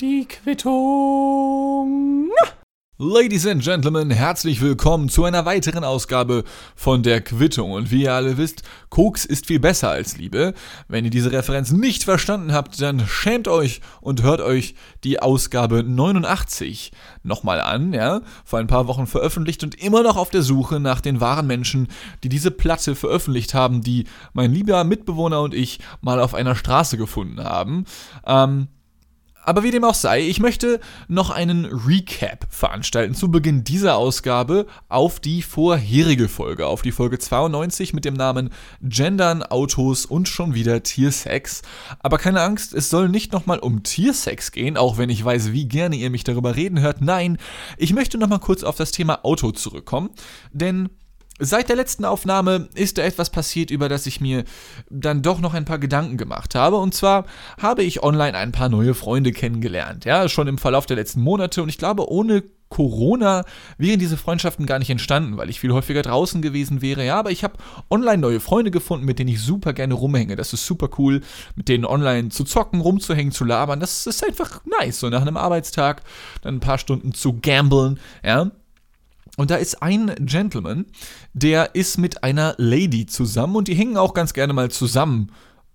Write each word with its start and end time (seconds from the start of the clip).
Die 0.00 0.26
Quittung. 0.26 2.30
Ladies 3.00 3.46
and 3.46 3.62
Gentlemen, 3.62 4.10
herzlich 4.10 4.60
willkommen 4.60 5.08
zu 5.08 5.22
einer 5.22 5.44
weiteren 5.44 5.84
Ausgabe 5.84 6.42
von 6.74 7.04
der 7.04 7.20
Quittung. 7.20 7.70
Und 7.70 7.92
wie 7.92 8.02
ihr 8.02 8.12
alle 8.12 8.38
wisst, 8.38 8.64
Koks 8.88 9.24
ist 9.24 9.46
viel 9.46 9.60
besser 9.60 9.88
als 9.88 10.16
Liebe. 10.16 10.52
Wenn 10.88 11.04
ihr 11.04 11.12
diese 11.12 11.30
Referenz 11.30 11.70
nicht 11.70 12.02
verstanden 12.02 12.52
habt, 12.52 12.82
dann 12.82 13.06
schämt 13.06 13.46
euch 13.46 13.82
und 14.00 14.24
hört 14.24 14.40
euch 14.40 14.74
die 15.04 15.22
Ausgabe 15.22 15.84
89 15.84 16.90
nochmal 17.22 17.60
an, 17.60 17.92
ja, 17.92 18.20
vor 18.44 18.58
ein 18.58 18.66
paar 18.66 18.88
Wochen 18.88 19.06
veröffentlicht 19.06 19.62
und 19.62 19.76
immer 19.76 20.02
noch 20.02 20.16
auf 20.16 20.30
der 20.30 20.42
Suche 20.42 20.80
nach 20.80 21.00
den 21.00 21.20
wahren 21.20 21.46
Menschen, 21.46 21.86
die 22.24 22.28
diese 22.28 22.50
Platte 22.50 22.96
veröffentlicht 22.96 23.54
haben, 23.54 23.80
die 23.80 24.08
mein 24.32 24.52
lieber 24.52 24.82
Mitbewohner 24.82 25.40
und 25.42 25.54
ich 25.54 25.78
mal 26.00 26.18
auf 26.18 26.34
einer 26.34 26.56
Straße 26.56 26.96
gefunden 26.98 27.44
haben. 27.44 27.84
Ähm, 28.26 28.66
aber 29.48 29.62
wie 29.62 29.70
dem 29.70 29.82
auch 29.82 29.94
sei, 29.94 30.20
ich 30.20 30.40
möchte 30.40 30.78
noch 31.08 31.30
einen 31.30 31.64
Recap 31.64 32.46
veranstalten 32.50 33.14
zu 33.14 33.30
Beginn 33.30 33.64
dieser 33.64 33.96
Ausgabe 33.96 34.66
auf 34.90 35.20
die 35.20 35.40
vorherige 35.40 36.28
Folge, 36.28 36.66
auf 36.66 36.82
die 36.82 36.92
Folge 36.92 37.18
92 37.18 37.94
mit 37.94 38.04
dem 38.04 38.12
Namen 38.12 38.50
Gendern, 38.82 39.42
Autos 39.42 40.04
und 40.04 40.28
schon 40.28 40.52
wieder 40.52 40.82
Tiersex. 40.82 41.62
Aber 42.00 42.18
keine 42.18 42.42
Angst, 42.42 42.74
es 42.74 42.90
soll 42.90 43.08
nicht 43.08 43.32
nochmal 43.32 43.58
um 43.58 43.82
Tiersex 43.82 44.52
gehen, 44.52 44.76
auch 44.76 44.98
wenn 44.98 45.08
ich 45.08 45.24
weiß, 45.24 45.50
wie 45.52 45.66
gerne 45.66 45.96
ihr 45.96 46.10
mich 46.10 46.24
darüber 46.24 46.54
reden 46.54 46.80
hört. 46.80 47.00
Nein, 47.00 47.38
ich 47.78 47.94
möchte 47.94 48.18
nochmal 48.18 48.40
kurz 48.40 48.62
auf 48.62 48.76
das 48.76 48.92
Thema 48.92 49.24
Auto 49.24 49.52
zurückkommen, 49.52 50.10
denn 50.52 50.90
Seit 51.38 51.68
der 51.68 51.76
letzten 51.76 52.04
Aufnahme 52.04 52.68
ist 52.74 52.98
da 52.98 53.02
etwas 53.02 53.30
passiert, 53.30 53.70
über 53.70 53.88
das 53.88 54.06
ich 54.06 54.20
mir 54.20 54.44
dann 54.90 55.22
doch 55.22 55.40
noch 55.40 55.54
ein 55.54 55.64
paar 55.64 55.78
Gedanken 55.78 56.16
gemacht 56.16 56.54
habe. 56.54 56.76
Und 56.76 56.94
zwar 56.94 57.26
habe 57.60 57.84
ich 57.84 58.02
online 58.02 58.36
ein 58.36 58.52
paar 58.52 58.68
neue 58.68 58.94
Freunde 58.94 59.32
kennengelernt. 59.32 60.04
Ja, 60.04 60.28
schon 60.28 60.48
im 60.48 60.58
Verlauf 60.58 60.86
der 60.86 60.96
letzten 60.96 61.20
Monate. 61.20 61.62
Und 61.62 61.68
ich 61.68 61.78
glaube, 61.78 62.10
ohne 62.10 62.42
Corona 62.68 63.44
wären 63.78 63.98
diese 63.98 64.16
Freundschaften 64.16 64.66
gar 64.66 64.78
nicht 64.78 64.90
entstanden, 64.90 65.36
weil 65.36 65.48
ich 65.48 65.60
viel 65.60 65.72
häufiger 65.72 66.02
draußen 66.02 66.42
gewesen 66.42 66.82
wäre. 66.82 67.04
Ja, 67.04 67.18
aber 67.18 67.30
ich 67.30 67.44
habe 67.44 67.54
online 67.88 68.18
neue 68.18 68.40
Freunde 68.40 68.70
gefunden, 68.70 69.06
mit 69.06 69.18
denen 69.18 69.30
ich 69.30 69.40
super 69.40 69.72
gerne 69.72 69.94
rumhänge. 69.94 70.36
Das 70.36 70.52
ist 70.52 70.66
super 70.66 70.90
cool, 70.98 71.22
mit 71.54 71.68
denen 71.68 71.84
online 71.84 72.28
zu 72.28 72.44
zocken, 72.44 72.80
rumzuhängen, 72.80 73.32
zu 73.32 73.44
labern. 73.44 73.80
Das 73.80 74.06
ist 74.06 74.26
einfach 74.26 74.60
nice. 74.80 75.00
So 75.00 75.08
nach 75.08 75.22
einem 75.22 75.36
Arbeitstag 75.36 76.02
dann 76.42 76.56
ein 76.56 76.60
paar 76.60 76.78
Stunden 76.78 77.14
zu 77.14 77.40
gamblen. 77.40 77.98
Ja, 78.24 78.50
und 79.38 79.52
da 79.52 79.54
ist 79.54 79.82
ein 79.82 80.12
Gentleman, 80.18 80.86
der 81.32 81.76
ist 81.76 81.96
mit 81.96 82.24
einer 82.24 82.56
Lady 82.58 83.06
zusammen 83.06 83.54
und 83.54 83.68
die 83.68 83.74
hängen 83.74 83.96
auch 83.96 84.12
ganz 84.12 84.34
gerne 84.34 84.52
mal 84.52 84.68
zusammen 84.68 85.30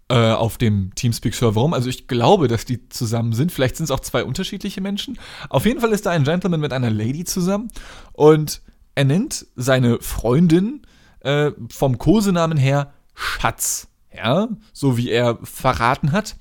äh, 0.10 0.34
auf 0.34 0.58
dem 0.58 0.94
Teamspeak-Server 0.96 1.62
rum. 1.62 1.74
Also 1.74 1.88
ich 1.88 2.10
glaube, 2.10 2.50
dass 2.50 2.66
die 2.66 2.90
zusammen 2.90 3.32
sind. 3.32 3.54
Vielleicht 3.54 3.78
sind 3.78 3.86
es 3.86 3.92
auch 3.92 4.02
zwei 4.02 4.26
unterschiedliche 4.26 4.82
Menschen. 4.82 5.18
Auf 5.48 5.66
jeden 5.66 5.80
Fall 5.80 5.94
ist 5.94 6.06
da 6.06 6.12
ein 6.12 6.26
Gentleman 6.26 6.60
mit 6.60 6.74
einer 6.74 6.90
Lady 6.90 7.24
zusammen 7.24 7.70
und 8.12 8.62
er 8.96 9.06
nennt 9.06 9.48
seine 9.56 9.98
Freundin 10.02 10.82
äh, 11.22 11.52
vom 11.72 11.98
Kosenamen 11.98 12.58
her 12.58 12.92
Schatz. 13.16 13.88
Ja, 14.14 14.50
so 14.74 14.98
wie 14.98 15.10
er 15.10 15.40
verraten 15.42 16.12
hat. 16.12 16.36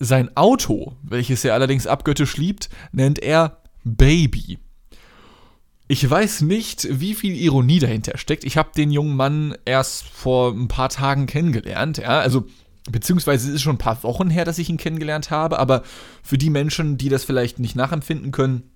Sein 0.00 0.36
Auto, 0.36 0.96
welches 1.04 1.44
er 1.44 1.54
allerdings 1.54 1.86
abgöttisch 1.86 2.36
liebt, 2.36 2.68
nennt 2.90 3.20
er 3.20 3.62
Baby. 3.84 4.58
Ich 5.88 6.08
weiß 6.08 6.42
nicht, 6.42 6.88
wie 6.90 7.14
viel 7.14 7.34
Ironie 7.34 7.78
dahinter 7.78 8.16
steckt. 8.16 8.44
Ich 8.44 8.56
habe 8.56 8.70
den 8.76 8.90
jungen 8.90 9.16
Mann 9.16 9.54
erst 9.64 10.04
vor 10.04 10.52
ein 10.52 10.68
paar 10.68 10.88
Tagen 10.88 11.26
kennengelernt. 11.26 11.98
Ja, 11.98 12.20
also 12.20 12.46
beziehungsweise 12.90 13.48
es 13.48 13.56
ist 13.56 13.62
schon 13.62 13.76
ein 13.76 13.78
paar 13.78 14.02
Wochen 14.02 14.30
her, 14.30 14.44
dass 14.44 14.58
ich 14.58 14.68
ihn 14.68 14.76
kennengelernt 14.76 15.30
habe. 15.30 15.58
Aber 15.58 15.82
für 16.22 16.38
die 16.38 16.50
Menschen, 16.50 16.96
die 16.98 17.08
das 17.08 17.24
vielleicht 17.24 17.58
nicht 17.58 17.76
nachempfinden 17.76 18.32
können, 18.32 18.71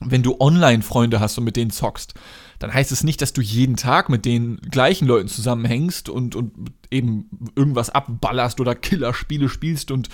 wenn 0.00 0.22
du 0.22 0.36
Online-Freunde 0.40 1.20
hast 1.20 1.38
und 1.38 1.44
mit 1.44 1.56
denen 1.56 1.70
zockst, 1.70 2.14
dann 2.58 2.72
heißt 2.72 2.92
es 2.92 3.04
nicht, 3.04 3.20
dass 3.20 3.32
du 3.32 3.40
jeden 3.40 3.76
Tag 3.76 4.08
mit 4.08 4.24
den 4.24 4.56
gleichen 4.56 5.06
Leuten 5.06 5.28
zusammenhängst 5.28 6.08
und, 6.08 6.34
und 6.34 6.52
eben 6.90 7.28
irgendwas 7.56 7.90
abballerst 7.90 8.60
oder 8.60 8.74
Killerspiele 8.74 9.48
spielst 9.48 9.90
und 9.90 10.08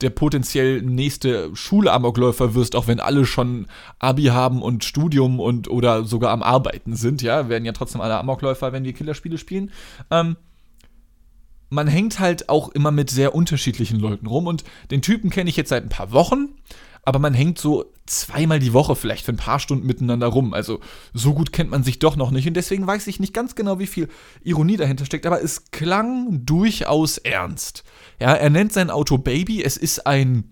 der 0.00 0.10
potenziell 0.10 0.82
nächste 0.82 1.54
Schulamokläufer 1.54 2.54
wirst, 2.54 2.76
auch 2.76 2.86
wenn 2.86 3.00
alle 3.00 3.26
schon 3.26 3.66
Abi 3.98 4.24
haben 4.24 4.62
und 4.62 4.84
Studium 4.84 5.40
und 5.40 5.68
oder 5.68 6.04
sogar 6.04 6.30
am 6.30 6.42
Arbeiten 6.42 6.94
sind, 6.94 7.22
ja, 7.22 7.48
werden 7.48 7.64
ja 7.64 7.72
trotzdem 7.72 8.00
alle 8.00 8.18
Amokläufer, 8.18 8.72
wenn 8.72 8.84
die 8.84 8.92
Killerspiele 8.92 9.38
spielen. 9.38 9.70
Ähm, 10.10 10.36
man 11.70 11.88
hängt 11.88 12.20
halt 12.20 12.48
auch 12.48 12.68
immer 12.68 12.90
mit 12.90 13.10
sehr 13.10 13.34
unterschiedlichen 13.34 13.98
Leuten 13.98 14.26
rum 14.26 14.46
und 14.46 14.64
den 14.90 15.02
Typen 15.02 15.30
kenne 15.30 15.50
ich 15.50 15.56
jetzt 15.56 15.70
seit 15.70 15.82
ein 15.82 15.88
paar 15.88 16.12
Wochen 16.12 16.50
aber 17.04 17.18
man 17.18 17.34
hängt 17.34 17.58
so 17.58 17.92
zweimal 18.06 18.58
die 18.58 18.72
Woche 18.72 18.96
vielleicht 18.96 19.24
für 19.24 19.32
ein 19.32 19.38
paar 19.38 19.58
Stunden 19.58 19.86
miteinander 19.86 20.26
rum. 20.26 20.54
Also 20.54 20.80
so 21.12 21.34
gut 21.34 21.52
kennt 21.52 21.70
man 21.70 21.82
sich 21.82 21.98
doch 21.98 22.16
noch 22.16 22.30
nicht 22.30 22.46
und 22.46 22.54
deswegen 22.54 22.86
weiß 22.86 23.06
ich 23.06 23.20
nicht 23.20 23.34
ganz 23.34 23.54
genau, 23.54 23.78
wie 23.78 23.86
viel 23.86 24.08
Ironie 24.42 24.76
dahinter 24.76 25.04
steckt, 25.04 25.26
aber 25.26 25.42
es 25.42 25.70
klang 25.70 26.44
durchaus 26.44 27.18
ernst. 27.18 27.84
Ja, 28.20 28.34
er 28.34 28.50
nennt 28.50 28.72
sein 28.72 28.90
Auto 28.90 29.18
Baby, 29.18 29.62
es 29.62 29.76
ist 29.76 30.06
ein 30.06 30.50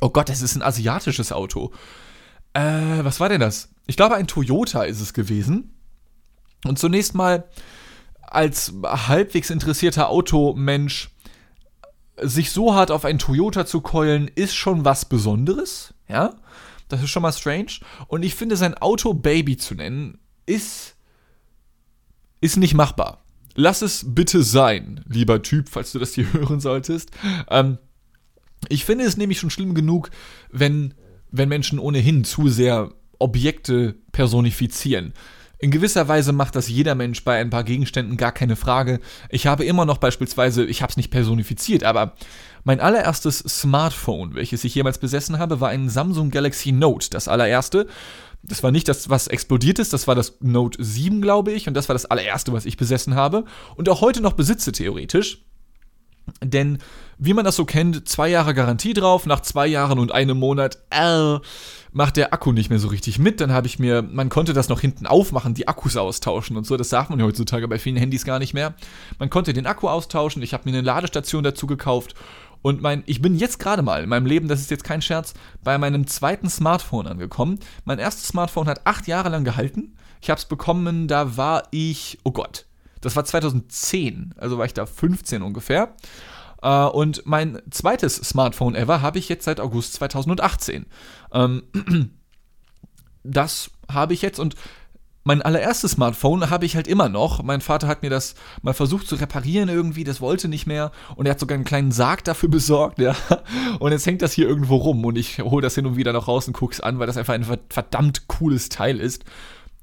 Oh 0.00 0.10
Gott, 0.10 0.30
es 0.30 0.42
ist 0.42 0.56
ein 0.56 0.62
asiatisches 0.62 1.32
Auto. 1.32 1.72
Äh, 2.52 3.04
was 3.04 3.20
war 3.20 3.28
denn 3.28 3.40
das? 3.40 3.70
Ich 3.86 3.96
glaube, 3.96 4.16
ein 4.16 4.26
Toyota 4.26 4.82
ist 4.82 5.00
es 5.00 5.14
gewesen. 5.14 5.74
Und 6.64 6.78
zunächst 6.78 7.14
mal 7.14 7.48
als 8.20 8.72
halbwegs 8.84 9.50
interessierter 9.50 10.10
Automensch 10.10 11.10
sich 12.20 12.50
so 12.50 12.74
hart 12.74 12.90
auf 12.90 13.04
einen 13.04 13.18
Toyota 13.18 13.66
zu 13.66 13.80
keulen, 13.80 14.30
ist 14.34 14.54
schon 14.54 14.84
was 14.84 15.04
Besonderes, 15.04 15.94
ja. 16.08 16.34
Das 16.88 17.02
ist 17.02 17.10
schon 17.10 17.22
mal 17.22 17.32
strange. 17.32 17.80
Und 18.06 18.24
ich 18.24 18.34
finde, 18.34 18.56
sein 18.56 18.74
Auto 18.74 19.12
Baby 19.12 19.56
zu 19.56 19.74
nennen, 19.74 20.18
ist, 20.46 20.94
ist 22.40 22.56
nicht 22.56 22.74
machbar. 22.74 23.24
Lass 23.54 23.82
es 23.82 24.04
bitte 24.06 24.42
sein, 24.42 25.02
lieber 25.08 25.42
Typ, 25.42 25.68
falls 25.68 25.92
du 25.92 25.98
das 25.98 26.14
hier 26.14 26.32
hören 26.32 26.60
solltest. 26.60 27.10
Ähm, 27.50 27.78
ich 28.68 28.84
finde 28.84 29.04
es 29.04 29.16
nämlich 29.16 29.40
schon 29.40 29.50
schlimm 29.50 29.74
genug, 29.74 30.10
wenn, 30.50 30.94
wenn 31.30 31.48
Menschen 31.48 31.78
ohnehin 31.78 32.24
zu 32.24 32.48
sehr 32.48 32.92
Objekte 33.18 33.96
personifizieren. 34.12 35.12
In 35.58 35.70
gewisser 35.70 36.06
Weise 36.06 36.32
macht 36.32 36.54
das 36.54 36.68
jeder 36.68 36.94
Mensch 36.94 37.24
bei 37.24 37.38
ein 37.38 37.48
paar 37.48 37.64
Gegenständen 37.64 38.18
gar 38.18 38.32
keine 38.32 38.56
Frage. 38.56 39.00
Ich 39.30 39.46
habe 39.46 39.64
immer 39.64 39.86
noch 39.86 39.96
beispielsweise, 39.96 40.64
ich 40.64 40.82
habe 40.82 40.90
es 40.90 40.98
nicht 40.98 41.10
personifiziert, 41.10 41.82
aber 41.82 42.14
mein 42.64 42.80
allererstes 42.80 43.38
Smartphone, 43.38 44.34
welches 44.34 44.64
ich 44.64 44.74
jemals 44.74 44.98
besessen 44.98 45.38
habe, 45.38 45.60
war 45.60 45.70
ein 45.70 45.88
Samsung 45.88 46.30
Galaxy 46.30 46.72
Note, 46.72 47.08
das 47.10 47.28
allererste. 47.28 47.86
Das 48.42 48.62
war 48.62 48.70
nicht 48.70 48.88
das, 48.88 49.08
was 49.08 49.28
explodiert 49.28 49.78
ist, 49.78 49.92
das 49.92 50.06
war 50.06 50.14
das 50.14 50.36
Note 50.40 50.82
7, 50.82 51.22
glaube 51.22 51.52
ich, 51.52 51.68
und 51.68 51.74
das 51.74 51.88
war 51.88 51.94
das 51.94 52.04
allererste, 52.06 52.52
was 52.52 52.66
ich 52.66 52.76
besessen 52.76 53.14
habe 53.14 53.44
und 53.76 53.88
auch 53.88 54.02
heute 54.02 54.20
noch 54.20 54.34
besitze 54.34 54.72
theoretisch. 54.72 55.42
Denn 56.42 56.78
wie 57.18 57.34
man 57.34 57.44
das 57.44 57.56
so 57.56 57.64
kennt, 57.64 58.08
zwei 58.08 58.28
Jahre 58.28 58.52
Garantie 58.52 58.92
drauf, 58.92 59.26
nach 59.26 59.40
zwei 59.40 59.66
Jahren 59.66 59.98
und 59.98 60.12
einem 60.12 60.38
Monat, 60.38 60.78
äh, 60.90 61.38
macht 61.96 62.18
der 62.18 62.34
Akku 62.34 62.52
nicht 62.52 62.68
mehr 62.68 62.78
so 62.78 62.88
richtig 62.88 63.18
mit. 63.18 63.40
Dann 63.40 63.52
habe 63.52 63.66
ich 63.66 63.78
mir, 63.78 64.02
man 64.02 64.28
konnte 64.28 64.52
das 64.52 64.68
noch 64.68 64.80
hinten 64.80 65.06
aufmachen, 65.06 65.54
die 65.54 65.66
Akkus 65.66 65.96
austauschen 65.96 66.58
und 66.58 66.66
so. 66.66 66.76
Das 66.76 66.90
darf 66.90 67.08
man 67.08 67.18
ja 67.18 67.24
heutzutage 67.24 67.66
bei 67.68 67.78
vielen 67.78 67.96
Handys 67.96 68.26
gar 68.26 68.38
nicht 68.38 68.52
mehr. 68.52 68.74
Man 69.18 69.30
konnte 69.30 69.54
den 69.54 69.64
Akku 69.66 69.88
austauschen. 69.88 70.42
Ich 70.42 70.52
habe 70.52 70.68
mir 70.68 70.76
eine 70.76 70.86
Ladestation 70.86 71.42
dazu 71.42 71.66
gekauft. 71.66 72.14
Und 72.60 72.82
mein, 72.82 73.02
ich 73.06 73.22
bin 73.22 73.34
jetzt 73.34 73.58
gerade 73.58 73.80
mal 73.80 74.02
in 74.02 74.10
meinem 74.10 74.26
Leben, 74.26 74.46
das 74.46 74.60
ist 74.60 74.70
jetzt 74.70 74.84
kein 74.84 75.00
Scherz, 75.00 75.32
bei 75.64 75.78
meinem 75.78 76.06
zweiten 76.06 76.50
Smartphone 76.50 77.06
angekommen. 77.06 77.60
Mein 77.86 77.98
erstes 77.98 78.28
Smartphone 78.28 78.68
hat 78.68 78.86
acht 78.86 79.06
Jahre 79.06 79.30
lang 79.30 79.44
gehalten. 79.44 79.96
Ich 80.20 80.28
habe 80.28 80.38
es 80.38 80.44
bekommen, 80.44 81.08
da 81.08 81.38
war 81.38 81.62
ich, 81.70 82.18
oh 82.24 82.32
Gott, 82.32 82.66
das 83.00 83.16
war 83.16 83.24
2010, 83.24 84.34
also 84.36 84.58
war 84.58 84.66
ich 84.66 84.74
da 84.74 84.84
15 84.84 85.40
ungefähr. 85.40 85.94
Uh, 86.66 86.88
und 86.88 87.22
mein 87.26 87.62
zweites 87.70 88.16
Smartphone 88.16 88.74
ever 88.74 89.00
habe 89.00 89.20
ich 89.20 89.28
jetzt 89.28 89.44
seit 89.44 89.60
August 89.60 89.92
2018. 89.94 90.86
Ähm, 91.32 91.62
das 93.22 93.70
habe 93.88 94.14
ich 94.14 94.22
jetzt 94.22 94.40
und 94.40 94.56
mein 95.22 95.42
allererstes 95.42 95.92
Smartphone 95.92 96.50
habe 96.50 96.66
ich 96.66 96.74
halt 96.74 96.88
immer 96.88 97.08
noch. 97.08 97.40
Mein 97.42 97.60
Vater 97.60 97.86
hat 97.86 98.02
mir 98.02 98.10
das 98.10 98.34
mal 98.62 98.74
versucht 98.74 99.06
zu 99.06 99.14
reparieren 99.14 99.68
irgendwie, 99.68 100.02
das 100.02 100.20
wollte 100.20 100.48
nicht 100.48 100.66
mehr. 100.66 100.90
Und 101.14 101.26
er 101.26 101.32
hat 101.32 101.40
sogar 101.40 101.54
einen 101.54 101.64
kleinen 101.64 101.92
Sarg 101.92 102.24
dafür 102.24 102.48
besorgt, 102.50 102.98
ja. 102.98 103.14
Und 103.78 103.92
jetzt 103.92 104.06
hängt 104.06 104.22
das 104.22 104.32
hier 104.32 104.48
irgendwo 104.48 104.76
rum 104.76 105.04
und 105.04 105.16
ich 105.16 105.38
hole 105.38 105.62
das 105.62 105.76
hin 105.76 105.86
und 105.86 105.96
wieder 105.96 106.12
noch 106.12 106.26
raus 106.26 106.48
und 106.48 106.54
gucke 106.54 106.74
es 106.74 106.80
an, 106.80 106.98
weil 106.98 107.06
das 107.06 107.16
einfach 107.16 107.34
ein 107.34 107.44
verdammt 107.68 108.26
cooles 108.26 108.70
Teil 108.70 108.98
ist 108.98 109.24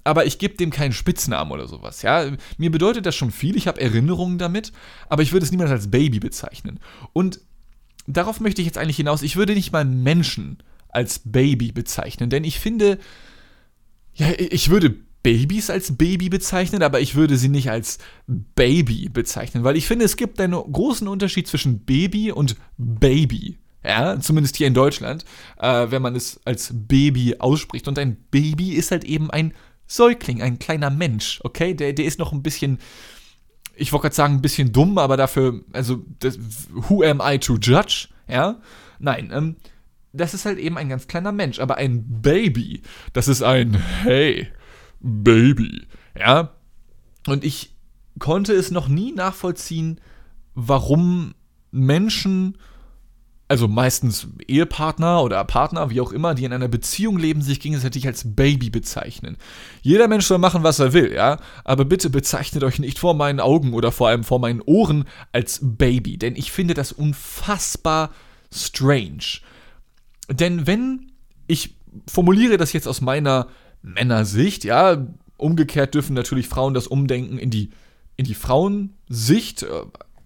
aber 0.03 0.25
ich 0.25 0.37
gebe 0.37 0.55
dem 0.55 0.69
keinen 0.69 0.93
Spitznamen 0.93 1.51
oder 1.51 1.67
sowas. 1.67 2.01
Ja, 2.01 2.29
mir 2.57 2.71
bedeutet 2.71 3.05
das 3.05 3.15
schon 3.15 3.31
viel. 3.31 3.55
Ich 3.55 3.67
habe 3.67 3.79
Erinnerungen 3.79 4.37
damit, 4.37 4.71
aber 5.09 5.23
ich 5.23 5.31
würde 5.31 5.45
es 5.45 5.51
niemals 5.51 5.71
als 5.71 5.89
Baby 5.89 6.19
bezeichnen. 6.19 6.79
Und 7.13 7.39
darauf 8.07 8.39
möchte 8.39 8.61
ich 8.61 8.65
jetzt 8.65 8.77
eigentlich 8.77 8.97
hinaus. 8.97 9.21
Ich 9.21 9.35
würde 9.35 9.53
nicht 9.53 9.71
mal 9.71 9.85
Menschen 9.85 10.57
als 10.89 11.19
Baby 11.19 11.71
bezeichnen, 11.71 12.29
denn 12.29 12.43
ich 12.43 12.59
finde, 12.59 12.99
ja, 14.13 14.27
ich 14.37 14.69
würde 14.69 14.95
Babys 15.23 15.69
als 15.69 15.95
Baby 15.95 16.27
bezeichnen, 16.27 16.83
aber 16.83 16.99
ich 16.99 17.15
würde 17.15 17.37
sie 17.37 17.47
nicht 17.47 17.71
als 17.71 17.97
Baby 18.27 19.09
bezeichnen, 19.09 19.63
weil 19.63 19.77
ich 19.77 19.87
finde, 19.87 20.03
es 20.05 20.17
gibt 20.17 20.39
einen 20.41 20.53
großen 20.53 21.07
Unterschied 21.07 21.47
zwischen 21.47 21.85
Baby 21.85 22.31
und 22.31 22.57
Baby. 22.77 23.57
ja, 23.85 24.19
zumindest 24.19 24.57
hier 24.57 24.67
in 24.67 24.73
Deutschland, 24.73 25.25
äh, 25.57 25.87
wenn 25.89 26.01
man 26.01 26.15
es 26.15 26.39
als 26.45 26.71
Baby 26.73 27.37
ausspricht. 27.39 27.87
Und 27.87 27.97
ein 27.99 28.17
Baby 28.31 28.73
ist 28.73 28.91
halt 28.91 29.03
eben 29.03 29.31
ein 29.31 29.53
Säugling, 29.93 30.41
ein 30.41 30.57
kleiner 30.57 30.89
Mensch, 30.89 31.39
okay? 31.43 31.75
Der, 31.75 31.93
der 31.93 32.05
ist 32.05 32.17
noch 32.17 32.31
ein 32.31 32.41
bisschen, 32.41 32.79
ich 33.75 33.91
wollte 33.91 34.03
gerade 34.03 34.15
sagen, 34.15 34.33
ein 34.35 34.41
bisschen 34.41 34.71
dumm, 34.71 34.97
aber 34.97 35.17
dafür, 35.17 35.61
also, 35.71 36.03
das, 36.19 36.39
who 36.71 37.03
am 37.03 37.21
I 37.23 37.37
to 37.37 37.57
judge? 37.57 38.07
Ja? 38.27 38.59
Nein, 38.97 39.31
ähm, 39.31 39.55
das 40.11 40.33
ist 40.33 40.45
halt 40.45 40.57
eben 40.57 40.77
ein 40.79 40.89
ganz 40.89 41.07
kleiner 41.07 41.31
Mensch. 41.31 41.59
Aber 41.59 41.77
ein 41.77 42.21
Baby, 42.21 42.81
das 43.13 43.27
ist 43.27 43.43
ein, 43.43 43.75
hey, 44.03 44.47
Baby, 44.99 45.85
ja? 46.17 46.55
Und 47.27 47.43
ich 47.43 47.75
konnte 48.17 48.53
es 48.53 48.71
noch 48.71 48.87
nie 48.87 49.11
nachvollziehen, 49.11 50.01
warum 50.55 51.35
Menschen 51.71 52.57
also 53.53 53.67
meistens 53.67 54.27
Ehepartner 54.47 55.21
oder 55.21 55.43
Partner, 55.43 55.91
wie 55.91 56.01
auch 56.01 56.11
immer, 56.11 56.33
die 56.33 56.43
in 56.43 56.53
einer 56.53 56.67
Beziehung 56.67 57.19
leben, 57.19 57.43
sich 57.43 57.59
gegenseitig 57.59 58.07
als 58.07 58.35
Baby 58.35 58.71
bezeichnen. 58.71 59.37
Jeder 59.83 60.07
Mensch 60.07 60.25
soll 60.25 60.39
machen, 60.39 60.63
was 60.63 60.79
er 60.79 60.91
will, 60.91 61.13
ja, 61.13 61.37
aber 61.63 61.85
bitte 61.85 62.09
bezeichnet 62.09 62.63
euch 62.63 62.79
nicht 62.79 62.97
vor 62.97 63.13
meinen 63.13 63.39
Augen 63.39 63.73
oder 63.73 63.91
vor 63.91 64.07
allem 64.07 64.23
vor 64.23 64.39
meinen 64.39 64.59
Ohren 64.61 65.05
als 65.33 65.59
Baby, 65.61 66.17
denn 66.17 66.35
ich 66.35 66.51
finde 66.51 66.73
das 66.73 66.91
unfassbar 66.91 68.09
strange. 68.51 69.41
Denn 70.29 70.65
wenn 70.65 71.11
ich 71.45 71.75
formuliere 72.07 72.57
das 72.57 72.73
jetzt 72.73 72.87
aus 72.87 73.01
meiner 73.01 73.49
Männersicht, 73.83 74.63
ja, 74.63 75.05
umgekehrt 75.37 75.93
dürfen 75.93 76.15
natürlich 76.15 76.47
Frauen 76.47 76.73
das 76.73 76.87
umdenken 76.87 77.37
in 77.37 77.51
die, 77.51 77.69
in 78.15 78.25
die 78.25 78.33
Frauensicht, 78.33 79.61
äh, 79.61 79.67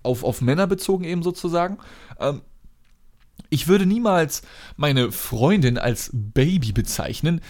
auf, 0.01 0.23
auf 0.23 0.39
Männer 0.39 0.65
bezogen 0.65 1.03
eben 1.03 1.23
sozusagen. 1.23 1.77
Ähm, 2.21 2.41
ich 3.49 3.67
würde 3.67 3.85
niemals 3.85 4.41
meine 4.75 5.11
Freundin 5.11 5.77
als 5.77 6.09
Baby 6.13 6.71
bezeichnen, 6.71 7.41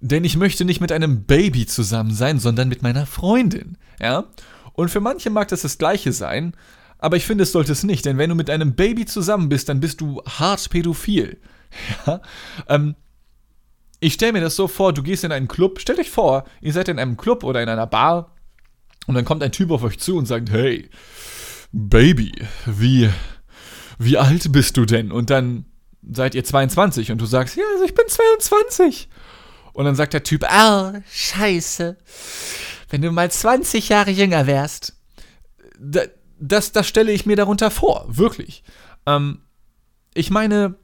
denn 0.00 0.24
ich 0.24 0.36
möchte 0.36 0.64
nicht 0.64 0.80
mit 0.80 0.92
einem 0.92 1.24
Baby 1.24 1.66
zusammen 1.66 2.12
sein, 2.12 2.38
sondern 2.38 2.68
mit 2.68 2.82
meiner 2.82 3.06
Freundin, 3.06 3.76
ja? 4.00 4.24
Und 4.72 4.90
für 4.90 5.00
manche 5.00 5.30
mag 5.30 5.48
das 5.48 5.62
das 5.62 5.78
gleiche 5.78 6.12
sein, 6.12 6.54
aber 6.98 7.16
ich 7.16 7.26
finde, 7.26 7.42
es 7.42 7.52
sollte 7.52 7.72
es 7.72 7.82
nicht, 7.82 8.04
denn 8.04 8.18
wenn 8.18 8.30
du 8.30 8.36
mit 8.36 8.50
einem 8.50 8.74
Baby 8.74 9.06
zusammen 9.06 9.48
bist, 9.48 9.68
dann 9.68 9.80
bist 9.80 10.00
du 10.00 10.22
hart 10.24 10.70
pädophil. 10.70 11.38
Ja? 12.06 12.22
Ähm, 12.66 12.94
ich 14.00 14.14
stelle 14.14 14.32
mir 14.32 14.40
das 14.40 14.56
so 14.56 14.68
vor, 14.68 14.94
du 14.94 15.02
gehst 15.02 15.24
in 15.24 15.32
einen 15.32 15.48
Club, 15.48 15.80
stellt 15.80 15.98
euch 15.98 16.08
vor, 16.08 16.44
ihr 16.62 16.72
seid 16.72 16.88
in 16.88 16.98
einem 16.98 17.18
Club 17.18 17.44
oder 17.44 17.62
in 17.62 17.68
einer 17.68 17.86
Bar 17.86 18.34
und 19.06 19.14
dann 19.14 19.26
kommt 19.26 19.42
ein 19.42 19.52
Typ 19.52 19.70
auf 19.70 19.82
euch 19.82 19.98
zu 19.98 20.16
und 20.16 20.26
sagt, 20.26 20.50
hey, 20.50 20.88
Baby, 21.72 22.32
wie 22.64 23.10
wie 23.98 24.18
alt 24.18 24.50
bist 24.52 24.76
du 24.76 24.84
denn? 24.84 25.12
Und 25.12 25.30
dann 25.30 25.64
seid 26.10 26.34
ihr 26.34 26.44
22 26.44 27.12
und 27.12 27.20
du 27.20 27.26
sagst, 27.26 27.56
ja, 27.56 27.64
also 27.74 27.84
ich 27.84 27.94
bin 27.94 28.06
22. 28.06 29.08
Und 29.72 29.84
dann 29.84 29.94
sagt 29.94 30.12
der 30.12 30.22
Typ, 30.22 30.44
oh, 30.44 30.92
scheiße. 31.10 31.96
Wenn 32.88 33.02
du 33.02 33.10
mal 33.10 33.30
20 33.30 33.88
Jahre 33.88 34.10
jünger 34.10 34.46
wärst. 34.46 34.96
Das, 35.78 36.72
das 36.72 36.88
stelle 36.88 37.12
ich 37.12 37.26
mir 37.26 37.36
darunter 37.36 37.70
vor, 37.70 38.06
wirklich. 38.08 38.62
Ähm, 39.06 39.40
ich 40.14 40.30
meine, 40.30 40.76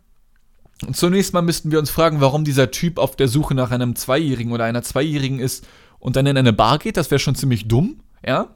zunächst 0.92 1.32
mal 1.32 1.42
müssten 1.42 1.70
wir 1.70 1.78
uns 1.78 1.90
fragen, 1.90 2.20
warum 2.20 2.44
dieser 2.44 2.70
Typ 2.70 2.98
auf 2.98 3.16
der 3.16 3.28
Suche 3.28 3.54
nach 3.54 3.70
einem 3.70 3.96
Zweijährigen 3.96 4.52
oder 4.52 4.64
einer 4.64 4.82
Zweijährigen 4.82 5.38
ist 5.38 5.66
und 5.98 6.16
dann 6.16 6.26
in 6.26 6.36
eine 6.36 6.52
Bar 6.52 6.78
geht. 6.78 6.96
Das 6.96 7.10
wäre 7.10 7.18
schon 7.18 7.34
ziemlich 7.34 7.66
dumm, 7.66 8.00
ja. 8.24 8.54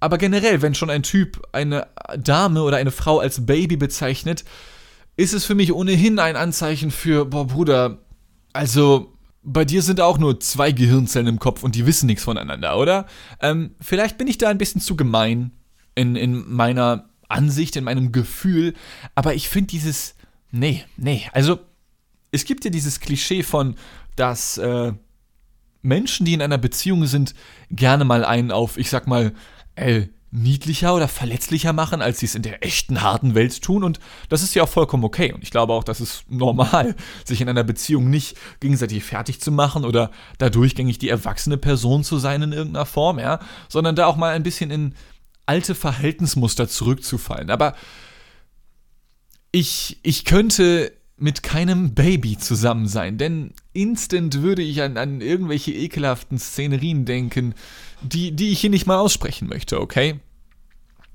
Aber 0.00 0.18
generell, 0.18 0.62
wenn 0.62 0.74
schon 0.74 0.90
ein 0.90 1.02
Typ 1.02 1.42
eine 1.52 1.88
Dame 2.16 2.62
oder 2.62 2.76
eine 2.76 2.90
Frau 2.90 3.18
als 3.18 3.44
Baby 3.46 3.76
bezeichnet, 3.76 4.44
ist 5.16 5.34
es 5.34 5.44
für 5.44 5.54
mich 5.54 5.72
ohnehin 5.72 6.18
ein 6.18 6.36
Anzeichen 6.36 6.90
für, 6.90 7.24
boah 7.24 7.46
Bruder, 7.46 7.98
also 8.52 9.12
bei 9.42 9.64
dir 9.64 9.82
sind 9.82 10.00
auch 10.00 10.18
nur 10.18 10.40
zwei 10.40 10.72
Gehirnzellen 10.72 11.26
im 11.26 11.38
Kopf 11.38 11.62
und 11.62 11.74
die 11.74 11.86
wissen 11.86 12.06
nichts 12.06 12.24
voneinander, 12.24 12.78
oder? 12.78 13.06
Ähm, 13.40 13.74
vielleicht 13.80 14.18
bin 14.18 14.28
ich 14.28 14.38
da 14.38 14.48
ein 14.48 14.58
bisschen 14.58 14.80
zu 14.80 14.94
gemein 14.94 15.52
in, 15.94 16.16
in 16.16 16.48
meiner 16.52 17.08
Ansicht, 17.28 17.76
in 17.76 17.84
meinem 17.84 18.12
Gefühl, 18.12 18.74
aber 19.14 19.34
ich 19.34 19.48
finde 19.48 19.68
dieses, 19.68 20.14
nee, 20.50 20.84
nee, 20.96 21.28
also 21.32 21.58
es 22.30 22.44
gibt 22.44 22.64
ja 22.64 22.70
dieses 22.70 23.00
Klischee 23.00 23.42
von, 23.42 23.76
dass 24.16 24.58
äh, 24.58 24.92
Menschen, 25.82 26.26
die 26.26 26.34
in 26.34 26.42
einer 26.42 26.58
Beziehung 26.58 27.06
sind, 27.06 27.34
gerne 27.70 28.04
mal 28.04 28.24
einen 28.24 28.50
auf, 28.50 28.76
ich 28.76 28.90
sag 28.90 29.06
mal, 29.06 29.32
äh, 29.78 30.08
niedlicher 30.30 30.94
oder 30.94 31.08
verletzlicher 31.08 31.72
machen, 31.72 32.02
als 32.02 32.20
sie 32.20 32.26
es 32.26 32.34
in 32.34 32.42
der 32.42 32.64
echten 32.64 33.00
harten 33.02 33.34
Welt 33.34 33.62
tun. 33.62 33.82
Und 33.82 33.98
das 34.28 34.42
ist 34.42 34.54
ja 34.54 34.62
auch 34.62 34.68
vollkommen 34.68 35.04
okay. 35.04 35.32
Und 35.32 35.42
ich 35.42 35.50
glaube 35.50 35.72
auch, 35.72 35.84
das 35.84 36.00
ist 36.00 36.30
normal, 36.30 36.94
sich 37.24 37.40
in 37.40 37.48
einer 37.48 37.64
Beziehung 37.64 38.10
nicht 38.10 38.36
gegenseitig 38.60 39.04
fertig 39.04 39.40
zu 39.40 39.50
machen 39.50 39.84
oder 39.84 40.10
da 40.36 40.50
durchgängig 40.50 40.98
die 40.98 41.08
erwachsene 41.08 41.56
Person 41.56 42.04
zu 42.04 42.18
sein 42.18 42.42
in 42.42 42.52
irgendeiner 42.52 42.86
Form, 42.86 43.18
ja, 43.18 43.40
sondern 43.68 43.96
da 43.96 44.06
auch 44.06 44.16
mal 44.16 44.34
ein 44.34 44.42
bisschen 44.42 44.70
in 44.70 44.94
alte 45.46 45.74
Verhaltensmuster 45.74 46.68
zurückzufallen. 46.68 47.50
Aber 47.50 47.74
ich, 49.50 49.98
ich 50.02 50.26
könnte 50.26 50.92
mit 51.18 51.42
keinem 51.42 51.94
Baby 51.94 52.38
zusammen 52.38 52.86
sein, 52.86 53.18
denn 53.18 53.52
instant 53.72 54.40
würde 54.42 54.62
ich 54.62 54.82
an, 54.82 54.96
an 54.96 55.20
irgendwelche 55.20 55.72
ekelhaften 55.72 56.38
Szenerien 56.38 57.04
denken, 57.04 57.54
die, 58.02 58.32
die 58.32 58.50
ich 58.50 58.60
hier 58.60 58.70
nicht 58.70 58.86
mal 58.86 58.98
aussprechen 58.98 59.48
möchte, 59.48 59.80
okay? 59.80 60.20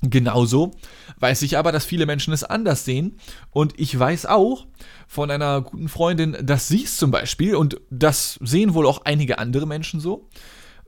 Genauso 0.02 0.72
weiß 1.20 1.44
ich 1.44 1.58
aber, 1.58 1.72
dass 1.72 1.86
viele 1.86 2.06
Menschen 2.06 2.34
es 2.34 2.44
anders 2.44 2.84
sehen. 2.84 3.18
Und 3.52 3.80
ich 3.80 3.98
weiß 3.98 4.26
auch 4.26 4.68
von 5.08 5.32
einer 5.32 5.62
guten 5.62 5.88
Freundin, 5.88 6.36
dass 6.42 6.68
sie 6.68 6.84
es 6.84 6.98
zum 6.98 7.10
Beispiel, 7.10 7.56
und 7.56 7.80
das 7.90 8.38
sehen 8.42 8.74
wohl 8.74 8.86
auch 8.86 9.06
einige 9.06 9.38
andere 9.40 9.66
Menschen 9.66 10.02
so, 10.02 10.28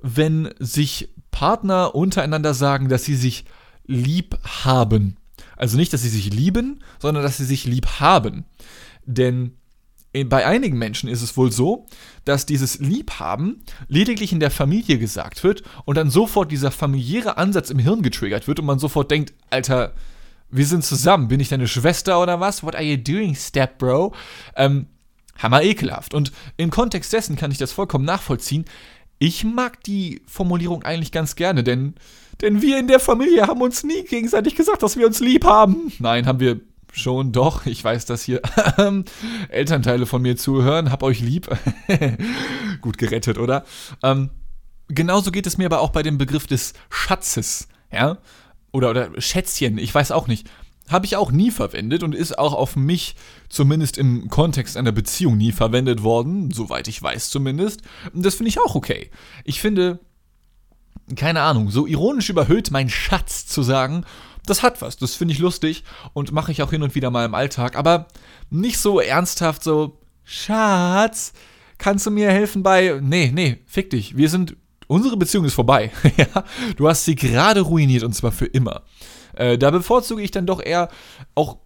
wenn 0.02 0.54
sich 0.60 1.14
Partner 1.32 1.96
untereinander 1.96 2.54
sagen, 2.54 2.90
dass 2.90 3.06
sie 3.06 3.16
sich 3.16 3.46
lieb 3.86 4.38
haben. 4.44 5.16
Also 5.56 5.78
nicht, 5.78 5.94
dass 5.94 6.02
sie 6.02 6.10
sich 6.10 6.34
lieben, 6.34 6.84
sondern 7.00 7.24
dass 7.24 7.38
sie 7.38 7.46
sich 7.46 7.66
lieb 7.66 7.88
haben. 8.00 8.46
Denn 9.06 9.57
bei 10.24 10.46
einigen 10.46 10.78
Menschen 10.78 11.10
ist 11.10 11.22
es 11.22 11.36
wohl 11.36 11.52
so, 11.52 11.88
dass 12.24 12.46
dieses 12.46 12.80
Liebhaben 12.80 13.63
lediglich 13.88 14.31
in 14.31 14.40
der 14.40 14.52
Familie 14.52 14.98
gesagt 14.98 15.44
wird 15.44 15.63
und 15.84 15.98
dann 15.98 16.10
sofort 16.10 16.52
dieser 16.52 16.72
familiäre 16.72 17.38
Ansatz 17.38 17.69
im 17.69 17.80
Hirn 17.80 18.02
getriggert 18.02 18.48
wird 18.48 18.60
und 18.60 18.66
man 18.66 18.80
sofort 18.80 19.12
denkt, 19.12 19.34
Alter, 19.50 19.94
wir 20.50 20.66
sind 20.66 20.86
zusammen, 20.86 21.28
bin 21.28 21.42
ich 21.42 21.50
deine 21.50 21.68
Schwester 21.68 22.22
oder 22.22 22.40
was? 22.40 22.63
What 22.63 22.75
are 22.75 22.84
you 22.84 22.98
doing, 22.98 23.36
Step 23.36 23.78
Bro? 23.78 24.13
Ähm, 24.56 24.88
hammer 25.38 25.63
ekelhaft. 25.63 26.13
Und 26.13 26.32
im 26.56 26.70
Kontext 26.70 27.12
dessen 27.12 27.36
kann 27.36 27.51
ich 27.51 27.58
das 27.58 27.74
vollkommen 27.74 28.06
nachvollziehen. 28.06 28.63
Ich 29.20 29.44
mag 29.44 29.84
die 29.84 30.22
Formulierung 30.27 30.84
eigentlich 30.84 31.12
ganz 31.12 31.36
gerne, 31.36 31.63
denn, 31.63 31.96
denn 32.41 32.62
wir 32.62 32.80
in 32.80 32.88
der 32.88 33.00
Familie 33.00 33.48
haben 33.48 33.62
uns 33.62 33.84
nie 33.84 34.03
gegenseitig 34.03 34.56
gesagt, 34.56 34.84
dass 34.84 34.98
wir 34.98 35.08
uns 35.08 35.20
lieb 35.20 35.46
haben. 35.46 35.91
Nein, 36.00 36.25
haben 36.25 36.39
wir 36.39 36.62
schon, 36.96 37.32
doch. 37.32 37.66
Ich 37.66 37.84
weiß, 37.84 38.06
dass 38.06 38.24
hier 38.24 38.42
Elternteile 39.50 40.06
von 40.06 40.22
mir 40.22 40.38
zuhören. 40.38 40.92
Hab 40.92 41.04
euch 41.04 41.20
lieb. 41.20 41.48
Gut 42.82 42.98
gerettet, 42.98 43.38
oder? 43.38 43.66
Ähm, 44.04 44.30
genauso 44.88 45.32
geht 45.32 45.48
es 45.48 45.58
mir 45.58 45.66
aber 45.66 45.82
auch 45.82 45.92
bei 45.92 46.04
dem 46.04 46.18
Begriff 46.18 46.48
des 46.48 46.74
Schatzes, 46.90 47.68
ja? 47.92 48.18
Oder, 48.72 48.90
oder 48.90 49.22
Schätzchen, 49.22 49.78
ich 49.78 49.94
weiß 49.94 50.12
auch 50.12 50.28
nicht. 50.28 50.50
Habe 50.90 51.06
ich 51.06 51.16
auch 51.16 51.32
nie 51.32 51.50
verwendet 51.50 52.04
und 52.04 52.14
ist 52.14 52.38
auch 52.38 52.54
auf 52.54 52.75
mich, 52.75 53.16
zumindest 53.50 53.98
im 53.98 54.30
Kontext 54.30 54.78
einer 54.78 54.92
Beziehung, 54.92 55.38
nie 55.38 55.52
verwendet 55.52 56.04
worden, 56.04 56.52
soweit 56.52 56.88
ich 56.88 57.02
weiß 57.02 57.30
zumindest. 57.30 57.82
Das 58.14 58.36
finde 58.36 58.50
ich 58.50 58.60
auch 58.60 58.75
okay. 58.75 59.10
Ich 59.46 59.62
finde, 59.62 60.00
keine 61.16 61.42
Ahnung, 61.42 61.72
so 61.72 61.88
ironisch 61.88 62.30
überhöht 62.30 62.70
mein 62.70 62.90
Schatz 62.90 63.48
zu 63.48 63.64
sagen 63.64 64.06
das 64.46 64.64
hat 64.64 64.82
was. 64.82 64.98
Das 64.98 65.16
finde 65.16 65.34
ich 65.34 65.40
lustig 65.40 65.84
und 66.14 66.32
mache 66.32 66.52
ich 66.52 66.62
auch 66.62 66.72
hin 66.72 66.84
und 66.84 66.96
wieder 66.96 67.12
mal 67.12 67.25
im 67.25 67.36
Alltag. 67.36 67.78
Aber 67.78 68.08
nicht 68.50 68.80
so 68.80 69.00
ernsthaft 69.00 69.64
so, 69.64 70.00
Schatz, 70.24 71.34
kannst 71.78 72.06
du 72.06 72.12
mir 72.12 72.30
helfen 72.32 72.64
bei. 72.64 73.00
Nee, 73.02 73.32
nee, 73.34 73.62
fick 73.66 73.90
dich. 73.90 74.18
Wir 74.18 74.30
sind. 74.30 74.56
Unsere 74.88 75.18
Beziehung 75.18 75.46
ist 75.46 75.56
vorbei. 75.56 75.92
ja, 76.18 76.44
du 76.75 76.88
hast 76.88 77.06
sie 77.06 77.16
gerade 77.16 77.62
ruiniert 77.62 78.04
und 78.04 78.14
zwar 78.14 78.32
für 78.32 78.46
immer. 78.46 78.84
Äh, 79.34 79.58
da 79.58 79.72
bevorzuge 79.72 80.22
ich 80.22 80.30
dann 80.30 80.46
doch 80.46 80.62
eher 80.64 80.90
auch 81.34 81.58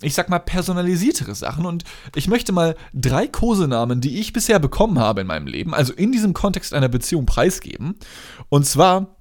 ich 0.00 0.14
sag 0.14 0.28
mal, 0.28 0.38
personalisiertere 0.38 1.34
Sachen. 1.34 1.66
Und 1.66 1.84
ich 2.14 2.28
möchte 2.28 2.52
mal 2.52 2.76
drei 2.94 3.26
Kosenamen, 3.26 4.00
die 4.00 4.20
ich 4.20 4.32
bisher 4.32 4.60
bekommen 4.60 4.98
habe 4.98 5.22
in 5.22 5.26
meinem 5.26 5.46
Leben, 5.46 5.74
also 5.74 5.92
in 5.92 6.12
diesem 6.12 6.34
Kontext 6.34 6.72
einer 6.72 6.88
Beziehung 6.88 7.26
preisgeben. 7.26 7.96
Und 8.48 8.64
zwar 8.64 9.16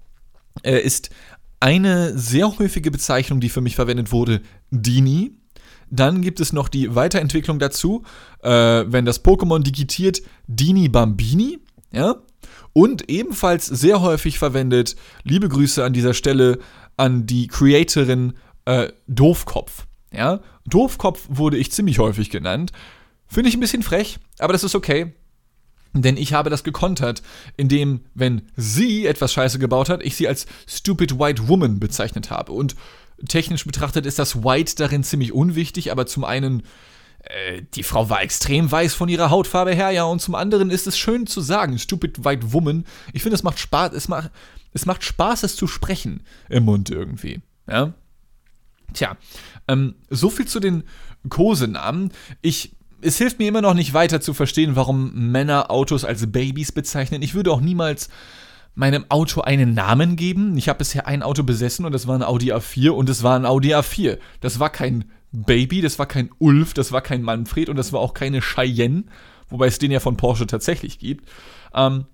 äh, 0.63 0.79
ist 0.79 1.09
eine 1.59 2.17
sehr 2.17 2.57
häufige 2.59 2.91
Bezeichnung, 2.91 3.39
die 3.39 3.49
für 3.49 3.61
mich 3.61 3.75
verwendet 3.75 4.11
wurde, 4.11 4.41
Dini. 4.71 5.31
Dann 5.89 6.21
gibt 6.21 6.39
es 6.39 6.53
noch 6.53 6.67
die 6.67 6.95
Weiterentwicklung 6.95 7.59
dazu, 7.59 8.03
äh, 8.43 8.49
wenn 8.49 9.05
das 9.05 9.23
Pokémon 9.23 9.63
digitiert, 9.63 10.21
Dini 10.47 10.89
Bambini. 10.89 11.59
Ja? 11.91 12.15
Und 12.73 13.09
ebenfalls 13.09 13.65
sehr 13.65 14.01
häufig 14.01 14.37
verwendet, 14.37 14.95
liebe 15.23 15.49
Grüße 15.49 15.83
an 15.83 15.93
dieser 15.93 16.13
Stelle 16.13 16.59
an 16.97 17.25
die 17.25 17.47
Creatorin 17.47 18.33
äh, 18.65 18.89
Doofkopf. 19.07 19.87
Ja, 20.13 20.41
Doofkopf 20.65 21.25
wurde 21.29 21.57
ich 21.57 21.71
ziemlich 21.71 21.99
häufig 21.99 22.29
genannt. 22.29 22.71
Finde 23.27 23.49
ich 23.49 23.55
ein 23.55 23.61
bisschen 23.61 23.83
frech, 23.83 24.19
aber 24.39 24.53
das 24.53 24.63
ist 24.63 24.75
okay. 24.75 25.13
Denn 25.93 26.17
ich 26.17 26.33
habe 26.33 26.49
das 26.49 26.63
gekontert, 26.63 27.21
indem, 27.55 28.01
wenn 28.13 28.43
sie 28.55 29.05
etwas 29.05 29.33
Scheiße 29.33 29.59
gebaut 29.59 29.89
hat, 29.89 30.03
ich 30.03 30.15
sie 30.15 30.27
als 30.27 30.45
Stupid 30.67 31.19
White 31.19 31.47
Woman 31.47 31.79
bezeichnet 31.79 32.29
habe. 32.29 32.51
Und 32.51 32.75
technisch 33.27 33.65
betrachtet 33.65 34.05
ist 34.05 34.19
das 34.19 34.43
White 34.43 34.75
darin 34.75 35.03
ziemlich 35.03 35.33
unwichtig, 35.33 35.91
aber 35.91 36.05
zum 36.05 36.23
einen, 36.23 36.63
äh, 37.23 37.61
die 37.73 37.83
Frau 37.83 38.09
war 38.09 38.21
extrem 38.21 38.71
weiß 38.71 38.93
von 38.93 39.09
ihrer 39.09 39.29
Hautfarbe 39.29 39.73
her, 39.73 39.91
ja, 39.91 40.03
und 40.03 40.21
zum 40.21 40.35
anderen 40.35 40.69
ist 40.69 40.87
es 40.87 40.97
schön 40.97 41.25
zu 41.27 41.41
sagen, 41.41 41.79
Stupid 41.79 42.23
White 42.23 42.53
Woman. 42.53 42.85
Ich 43.13 43.23
finde, 43.23 43.35
es 43.35 43.43
macht 43.43 43.59
Spaß, 43.59 43.93
es 43.93 44.07
macht, 44.07 44.31
es 44.73 44.85
macht 44.85 45.03
Spaß, 45.03 45.43
es 45.43 45.55
zu 45.55 45.67
sprechen 45.67 46.21
im 46.49 46.65
Mund 46.65 46.89
irgendwie, 46.89 47.41
ja. 47.69 47.93
Tja, 48.93 49.17
ähm, 49.67 49.95
so 50.09 50.29
viel 50.29 50.47
zu 50.47 50.61
den 50.61 50.83
Kosenamen. 51.29 52.13
Ich 52.41 52.76
es 53.01 53.17
hilft 53.17 53.39
mir 53.39 53.47
immer 53.47 53.61
noch 53.61 53.73
nicht 53.73 53.93
weiter 53.93 54.21
zu 54.21 54.33
verstehen, 54.33 54.75
warum 54.75 55.11
Männer 55.13 55.69
Autos 55.71 56.03
als 56.03 56.31
Babys 56.31 56.71
bezeichnen. 56.71 57.21
Ich 57.21 57.35
würde 57.35 57.51
auch 57.51 57.61
niemals 57.61 58.09
meinem 58.75 59.05
Auto 59.09 59.41
einen 59.41 59.73
Namen 59.73 60.15
geben. 60.15 60.57
Ich 60.57 60.69
habe 60.69 60.79
bisher 60.79 61.07
ein 61.07 61.23
Auto 61.23 61.43
besessen 61.43 61.85
und 61.85 61.91
das 61.91 62.07
war 62.07 62.15
ein 62.15 62.23
Audi 62.23 62.53
A4 62.53 62.89
und 62.89 63.09
es 63.09 63.23
war 63.23 63.37
ein 63.37 63.45
Audi 63.45 63.73
A4. 63.73 64.19
Das 64.39 64.59
war 64.59 64.69
kein 64.69 65.05
Baby, 65.31 65.81
das 65.81 65.99
war 65.99 66.05
kein 66.05 66.29
Ulf, 66.39 66.73
das 66.73 66.91
war 66.91 67.01
kein 67.01 67.21
Manfred 67.21 67.69
und 67.69 67.75
das 67.75 67.91
war 67.91 67.99
auch 67.99 68.13
keine 68.13 68.39
Cheyenne, 68.39 69.05
wobei 69.49 69.67
es 69.67 69.79
den 69.79 69.91
ja 69.91 69.99
von 69.99 70.15
Porsche 70.15 70.47
tatsächlich 70.47 70.99
gibt. 70.99 71.27
Ähm, 71.73 72.05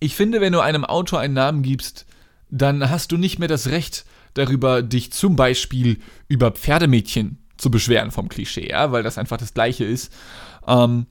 ich 0.00 0.14
finde, 0.14 0.40
wenn 0.40 0.52
du 0.52 0.60
einem 0.60 0.84
Auto 0.84 1.16
einen 1.16 1.34
Namen 1.34 1.62
gibst, 1.62 2.06
dann 2.50 2.88
hast 2.90 3.12
du 3.12 3.16
nicht 3.16 3.38
mehr 3.38 3.48
das 3.48 3.68
Recht 3.68 4.04
darüber, 4.34 4.82
dich 4.82 5.12
zum 5.12 5.36
Beispiel 5.36 5.98
über 6.28 6.50
Pferdemädchen 6.50 7.38
zu 7.58 7.70
beschweren 7.70 8.10
vom 8.10 8.28
Klischee, 8.28 8.70
ja, 8.70 8.92
weil 8.92 9.02
das 9.02 9.18
einfach 9.18 9.36
das 9.36 9.52
Gleiche 9.52 9.84
ist. 9.84 10.12
Ähm, 10.66 11.06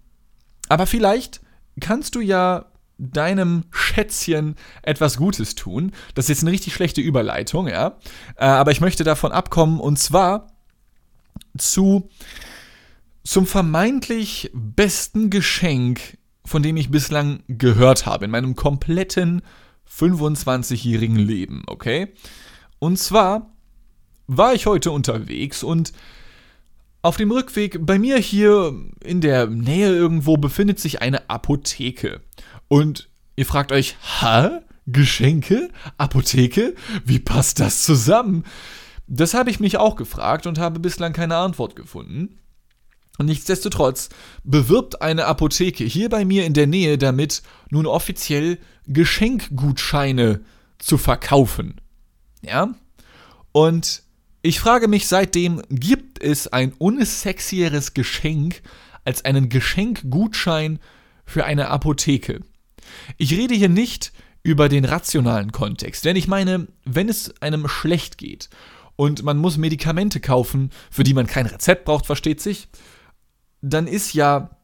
aber 0.69 0.87
vielleicht 0.87 1.41
kannst 1.79 2.15
du 2.15 2.21
ja 2.21 2.65
deinem 2.97 3.65
Schätzchen 3.71 4.55
etwas 4.81 5.17
Gutes 5.17 5.55
tun. 5.55 5.91
Das 6.15 6.25
ist 6.25 6.29
jetzt 6.29 6.43
eine 6.43 6.51
richtig 6.51 6.73
schlechte 6.73 7.01
Überleitung, 7.01 7.67
ja. 7.67 7.97
Äh, 8.37 8.45
aber 8.45 8.71
ich 8.71 8.81
möchte 8.81 9.03
davon 9.03 9.31
abkommen 9.31 9.79
und 9.79 9.99
zwar 9.99 10.47
zu 11.57 12.09
zum 13.23 13.45
vermeintlich 13.45 14.49
besten 14.53 15.29
Geschenk, 15.29 16.17
von 16.45 16.63
dem 16.63 16.77
ich 16.77 16.89
bislang 16.89 17.43
gehört 17.49 18.05
habe 18.05 18.25
in 18.25 18.31
meinem 18.31 18.55
kompletten 18.55 19.41
25-jährigen 19.93 21.17
Leben, 21.17 21.63
okay? 21.67 22.13
Und 22.79 22.97
zwar 22.97 23.53
war 24.27 24.53
ich 24.53 24.65
heute 24.65 24.91
unterwegs 24.91 25.61
und 25.61 25.91
auf 27.01 27.17
dem 27.17 27.31
Rückweg 27.31 27.85
bei 27.85 27.99
mir 27.99 28.17
hier 28.17 28.73
in 29.03 29.21
der 29.21 29.47
Nähe 29.47 29.89
irgendwo 29.89 30.37
befindet 30.37 30.79
sich 30.79 31.01
eine 31.01 31.29
Apotheke. 31.29 32.21
Und 32.67 33.09
ihr 33.35 33.45
fragt 33.45 33.71
euch, 33.71 33.95
hä? 34.19 34.59
Geschenke? 34.87 35.69
Apotheke? 35.97 36.73
Wie 37.05 37.19
passt 37.19 37.59
das 37.59 37.83
zusammen? 37.83 38.43
Das 39.07 39.33
habe 39.33 39.49
ich 39.49 39.59
mich 39.59 39.77
auch 39.77 39.95
gefragt 39.95 40.47
und 40.47 40.59
habe 40.59 40.79
bislang 40.79 41.13
keine 41.13 41.37
Antwort 41.37 41.75
gefunden. 41.75 42.39
Und 43.17 43.25
nichtsdestotrotz 43.25 44.09
bewirbt 44.43 45.01
eine 45.01 45.25
Apotheke 45.25 45.83
hier 45.83 46.09
bei 46.09 46.23
mir 46.23 46.45
in 46.45 46.53
der 46.53 46.67
Nähe 46.67 46.97
damit, 46.97 47.41
nun 47.69 47.85
offiziell 47.85 48.59
Geschenkgutscheine 48.85 50.41
zu 50.77 50.97
verkaufen. 50.97 51.81
Ja? 52.41 52.75
Und 53.51 54.03
ich 54.41 54.59
frage 54.59 54.87
mich 54.87 55.07
seitdem, 55.07 55.61
gibt 56.17 56.31
es 56.31 56.47
ein 56.47 56.73
unsexieres 56.79 57.93
Geschenk 57.93 58.63
als 59.05 59.23
einen 59.23 59.49
Geschenkgutschein 59.49 60.79
für 61.25 61.45
eine 61.45 61.67
Apotheke? 61.67 62.41
Ich 63.17 63.33
rede 63.33 63.53
hier 63.53 63.69
nicht 63.69 64.13
über 64.41 64.67
den 64.67 64.83
rationalen 64.83 65.51
Kontext, 65.51 66.05
denn 66.05 66.15
ich 66.15 66.27
meine, 66.27 66.67
wenn 66.85 67.07
es 67.07 67.39
einem 67.41 67.67
schlecht 67.67 68.17
geht 68.17 68.49
und 68.95 69.21
man 69.21 69.37
muss 69.37 69.57
Medikamente 69.57 70.19
kaufen, 70.19 70.71
für 70.89 71.03
die 71.03 71.13
man 71.13 71.27
kein 71.27 71.45
Rezept 71.45 71.85
braucht, 71.85 72.07
versteht 72.07 72.41
sich, 72.41 72.67
dann 73.61 73.85
ist 73.85 74.13
ja 74.13 74.57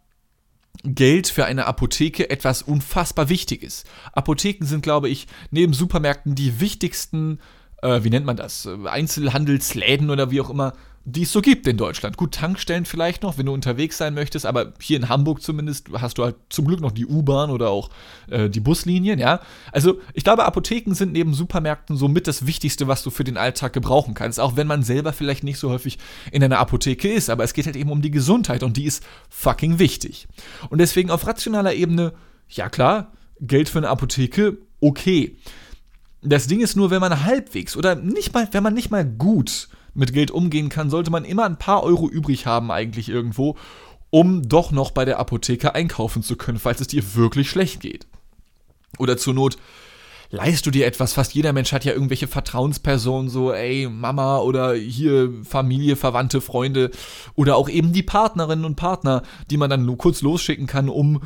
Geld 0.84 1.28
für 1.28 1.46
eine 1.46 1.68
Apotheke 1.68 2.32
etwas 2.32 2.64
unfassbar 2.64 3.30
Wichtiges. 3.30 3.84
Apotheken 4.14 4.66
sind, 4.66 4.82
glaube 4.82 5.08
ich, 5.08 5.28
neben 5.52 5.74
Supermärkten 5.74 6.34
die 6.34 6.60
wichtigsten 6.60 7.40
äh, 7.84 8.04
wie 8.04 8.10
nennt 8.10 8.26
man 8.26 8.38
das, 8.38 8.68
Einzelhandelsläden 8.86 10.10
oder 10.10 10.32
wie 10.32 10.42
auch 10.42 10.50
immer, 10.50 10.74
die 11.06 11.24
es 11.24 11.34
so 11.34 11.42
gibt 11.42 11.68
in 11.68 11.76
Deutschland. 11.76 12.16
Gut, 12.16 12.34
Tankstellen 12.34 12.86
vielleicht 12.86 13.24
noch, 13.24 13.38
wenn 13.38 13.48
du 13.48 13.54
unterwegs 13.54 13.98
sein 13.98 14.14
möchtest, 14.14 14.46
aber 14.46 14.74
hier 14.80 14.96
in 14.96 15.10
Hamburg 15.10 15.42
zumindest 15.42 15.90
hast 15.94 16.18
du 16.18 16.24
halt 16.24 16.38
zum 16.50 16.66
Glück 16.66 16.80
noch 16.80 16.92
die 16.92 17.06
U-Bahn 17.06 17.50
oder 17.50 17.70
auch 17.70 17.90
äh, 18.30 18.50
die 18.50 18.62
Buslinien, 18.62 19.20
ja. 19.20 19.42
Also 19.74 20.00
ich 20.14 20.24
glaube, 20.24 20.46
Apotheken 20.46 20.94
sind 20.94 21.12
neben 21.12 21.34
Supermärkten 21.34 21.98
somit 21.98 22.28
das 22.28 22.46
Wichtigste, 22.46 22.88
was 22.88 23.04
du 23.04 23.10
für 23.10 23.26
den 23.26 23.36
Alltag 23.36 23.74
gebrauchen 23.74 24.14
kannst, 24.14 24.40
auch 24.40 24.56
wenn 24.56 24.68
man 24.68 24.82
selber 24.82 25.12
vielleicht 25.12 25.44
nicht 25.44 25.60
so 25.60 25.70
häufig 25.70 26.00
in 26.32 26.42
einer 26.42 26.60
Apotheke 26.60 27.12
ist, 27.12 27.30
aber 27.30 27.44
es 27.44 27.54
geht 27.54 27.66
halt 27.66 27.76
eben 27.76 27.92
um 27.92 28.02
die 28.02 28.12
Gesundheit 28.12 28.64
und 28.64 28.78
die 28.78 28.86
ist 28.86 29.04
fucking 29.30 29.80
wichtig. 29.80 30.28
Und 30.70 30.80
deswegen 30.80 31.12
auf 31.12 31.28
rationaler 31.28 31.74
Ebene, 31.74 32.14
ja 32.48 32.70
klar, 32.70 33.12
Geld 33.42 33.68
für 33.68 33.80
eine 33.80 33.90
Apotheke, 33.90 34.58
okay. 34.80 35.38
Das 36.22 36.48
Ding 36.48 36.62
ist 36.62 36.78
nur, 36.78 36.92
wenn 36.92 37.02
man 37.02 37.26
halbwegs 37.26 37.76
oder 37.76 37.96
nicht 37.96 38.34
mal, 38.34 38.48
wenn 38.54 38.64
man 38.64 38.74
nicht 38.74 38.90
mal 38.90 39.04
gut 39.04 39.68
mit 39.94 40.14
Geld 40.14 40.32
umgehen 40.32 40.70
kann, 40.70 40.90
sollte 40.90 41.12
man 41.12 41.26
immer 41.26 41.46
ein 41.46 41.60
paar 41.60 41.84
Euro 41.84 42.10
übrig 42.10 42.46
haben 42.46 42.72
eigentlich 42.72 43.10
irgendwo, 43.10 43.58
um 44.10 44.48
doch 44.48 44.72
noch 44.72 44.92
bei 44.92 45.06
der 45.06 45.20
Apotheke 45.20 45.76
einkaufen 45.76 46.24
zu 46.24 46.36
können, 46.36 46.60
falls 46.60 46.82
es 46.82 46.88
dir 46.88 47.16
wirklich 47.16 47.50
schlecht 47.50 47.82
geht. 47.82 48.08
Oder 49.00 49.18
zur 49.18 49.34
Not 49.34 49.58
leist 50.30 50.66
du 50.66 50.72
dir 50.72 50.88
etwas. 50.88 51.14
Fast 51.14 51.34
jeder 51.36 51.54
Mensch 51.54 51.72
hat 51.72 51.86
ja 51.86 51.94
irgendwelche 51.94 52.28
Vertrauenspersonen, 52.28 53.30
so, 53.30 53.54
ey, 53.54 53.88
Mama 53.88 54.40
oder 54.40 54.74
hier 54.74 55.32
Familie, 55.44 55.96
Verwandte, 55.96 56.42
Freunde 56.42 56.90
oder 57.36 57.56
auch 57.56 57.70
eben 57.70 57.94
die 57.94 58.04
Partnerinnen 58.04 58.66
und 58.66 58.76
Partner, 58.76 59.22
die 59.52 59.58
man 59.58 59.70
dann 59.70 59.86
nur 59.86 59.98
kurz 59.98 60.22
losschicken 60.22 60.68
kann, 60.68 60.90
um 60.90 61.22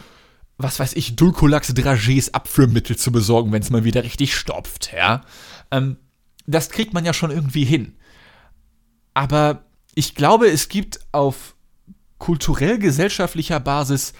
was 0.57 0.79
weiß 0.79 0.93
ich, 0.93 1.15
Dulcolax 1.15 1.74
Dragés 1.74 2.31
Abführmittel 2.31 2.97
zu 2.97 3.12
besorgen, 3.12 3.51
wenn 3.51 3.62
es 3.62 3.69
mal 3.69 3.83
wieder 3.83 4.03
richtig 4.03 4.36
stopft, 4.36 4.91
ja. 4.91 5.21
Ähm, 5.71 5.97
das 6.45 6.69
kriegt 6.69 6.93
man 6.93 7.05
ja 7.05 7.13
schon 7.13 7.31
irgendwie 7.31 7.65
hin. 7.65 7.93
Aber 9.17 9.63
ich 9.95 10.13
glaube, 10.13 10.45
es 10.45 10.69
gibt 10.69 11.00
auf 11.12 11.55
kulturell-gesellschaftlicher 12.19 13.59
Basis 13.59 14.13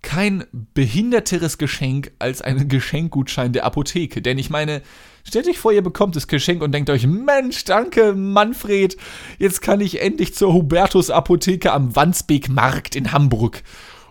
kein 0.00 0.46
behinderteres 0.72 1.58
Geschenk 1.58 2.12
als 2.18 2.40
einen 2.40 2.66
Geschenkgutschein 2.68 3.52
der 3.52 3.66
Apotheke. 3.66 4.22
Denn 4.22 4.38
ich 4.38 4.48
meine, 4.48 4.80
stellt 5.22 5.48
euch 5.48 5.58
vor, 5.58 5.72
ihr 5.72 5.82
bekommt 5.82 6.16
das 6.16 6.28
Geschenk 6.28 6.62
und 6.62 6.72
denkt 6.72 6.88
euch, 6.88 7.06
Mensch, 7.06 7.64
danke, 7.64 8.14
Manfred, 8.14 8.96
jetzt 9.38 9.60
kann 9.60 9.82
ich 9.82 10.00
endlich 10.00 10.34
zur 10.34 10.54
Hubertus 10.54 11.10
Apotheke 11.10 11.70
am 11.70 11.94
Wandsbek 11.94 12.48
Markt 12.48 12.96
in 12.96 13.12
Hamburg 13.12 13.62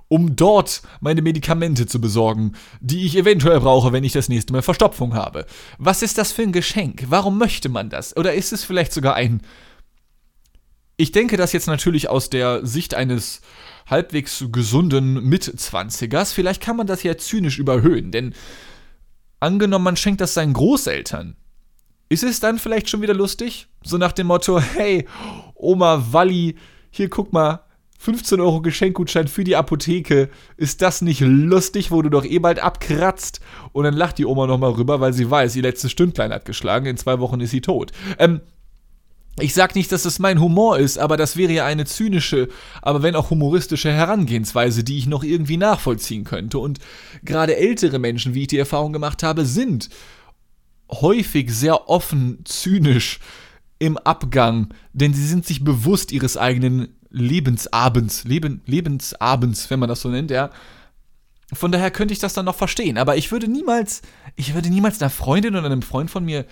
um 0.08 0.36
dort 0.36 0.82
meine 1.00 1.22
Medikamente 1.22 1.86
zu 1.86 2.01
besorgen, 2.01 2.51
die 2.82 3.06
ich 3.06 3.16
eventuell 3.16 3.62
brauche, 3.62 3.94
wenn 3.94 4.04
ich 4.04 4.12
das 4.12 4.28
nächste 4.28 4.51
Mal 4.51 4.62
Verstopfung 4.62 5.16
habe. 5.16 5.46
Was 5.78 6.01
ist 6.01 6.18
das 6.18 6.34
für 6.34 6.42
ein 6.42 6.51
Geschenk? 6.51 7.06
Warum 7.08 7.38
möchte 7.38 7.70
man 7.70 7.90
das? 7.90 8.18
Oder 8.18 8.34
ist 8.34 8.51
es 8.51 8.66
vielleicht 8.66 8.92
sogar 8.92 9.16
ein... 9.16 9.42
Ich 11.01 11.12
denke 11.12 11.36
das 11.36 11.51
jetzt 11.51 11.65
natürlich 11.65 12.10
aus 12.10 12.29
der 12.29 12.63
Sicht 12.63 12.93
eines 12.93 13.41
halbwegs 13.89 14.46
gesunden 14.51 15.15
Mitzwanzigers. 15.27 16.31
Vielleicht 16.31 16.62
kann 16.62 16.77
man 16.77 16.86
das 16.86 17.01
ja 17.01 17.17
zynisch 17.17 17.58
überhöhen, 17.58 18.12
denn 18.12 18.36
angenommen, 19.39 19.84
man 19.84 19.98
schenkt 19.98 20.22
das 20.22 20.36
seinen 20.36 20.53
Großeltern. 20.53 21.38
Ist 22.08 22.22
es 22.22 22.39
dann 22.39 22.60
vielleicht 22.60 22.88
schon 22.88 23.01
wieder 23.01 23.15
lustig? 23.15 23.67
So 23.84 23.98
nach 23.98 24.12
dem 24.12 24.27
Motto, 24.27 24.60
hey, 24.75 25.08
Oma 25.55 26.05
Walli, 26.12 26.55
hier 26.91 27.10
guck 27.10 27.34
mal, 27.34 27.63
15 27.98 28.39
Euro 28.39 28.62
Geschenkgutschein 28.62 29.27
für 29.27 29.43
die 29.43 29.55
Apotheke. 29.55 30.29
Ist 30.55 30.84
das 30.84 31.01
nicht 31.01 31.22
lustig, 31.22 31.89
wo 31.89 32.03
du 32.03 32.10
doch 32.10 32.25
eh 32.25 32.38
bald 32.38 32.60
abkratzt? 32.60 33.41
Und 33.72 33.86
dann 33.86 33.96
lacht 33.96 34.20
die 34.20 34.27
Oma 34.27 34.46
nochmal 34.46 34.74
rüber, 34.74 35.00
weil 35.00 35.13
sie 35.13 35.31
weiß, 35.31 35.55
ihr 35.55 35.63
letztes 35.63 35.91
Stündlein 35.91 36.31
hat 36.31 36.46
geschlagen. 36.46 36.86
In 36.86 36.98
zwei 36.98 37.20
Wochen 37.20 37.39
ist 37.39 37.50
sie 37.50 37.62
tot. 37.62 37.91
Ähm, 38.20 38.41
ich 39.40 39.54
sag 39.54 39.76
nicht, 39.76 39.92
dass 39.92 40.04
das 40.04 40.20
mein 40.20 40.42
Humor 40.42 40.78
ist, 40.78 40.98
aber 40.98 41.16
das 41.16 41.38
wäre 41.38 41.54
ja 41.54 41.66
eine 41.66 41.86
zynische, 41.86 42.50
aber 42.82 43.02
wenn 43.02 43.16
auch 43.16 43.30
humoristische 43.30 43.92
Herangehensweise, 43.92 44.84
die 44.84 44.98
ich 44.98 45.08
noch 45.08 45.24
irgendwie 45.24 45.58
nachvollziehen 45.58 46.26
könnte. 46.26 46.60
Und 46.60 46.80
gerade 47.24 47.56
ältere 47.56 47.98
Menschen, 47.98 48.34
wie 48.34 48.42
ich 48.42 48.48
die 48.48 48.58
Erfahrung 48.58 48.92
gemacht 48.92 49.24
habe, 49.24 49.46
sind 49.46 49.90
häufig 50.92 51.52
sehr 51.52 51.90
offen 51.90 52.40
zynisch 52.44 53.20
im 53.80 53.98
Abgang, 53.98 54.74
denn 54.94 55.14
sie 55.14 55.26
sind 55.26 55.46
sich 55.46 55.64
bewusst 55.64 56.12
ihres 56.12 56.38
eigenen 56.38 56.90
Lebensabends, 57.10 58.26
Leben, 58.26 58.62
Lebensabends, 58.66 59.70
wenn 59.70 59.80
man 59.80 59.90
das 59.90 60.02
so 60.02 60.10
nennt, 60.10 60.30
ja. 60.30 60.52
Von 61.54 61.72
daher 61.72 61.92
könnte 61.92 62.14
ich 62.14 62.20
das 62.20 62.34
dann 62.34 62.46
noch 62.46 62.56
verstehen, 62.56 62.98
aber 62.98 63.18
ich 63.18 63.32
würde 63.32 63.48
niemals, 63.48 64.02
ich 64.36 64.54
würde 64.54 64.70
niemals 64.70 65.02
einer 65.02 65.10
Freundin 65.10 65.56
oder 65.56 65.66
einem 65.66 65.82
Freund 65.82 66.12
von 66.12 66.24
mir 66.24 66.46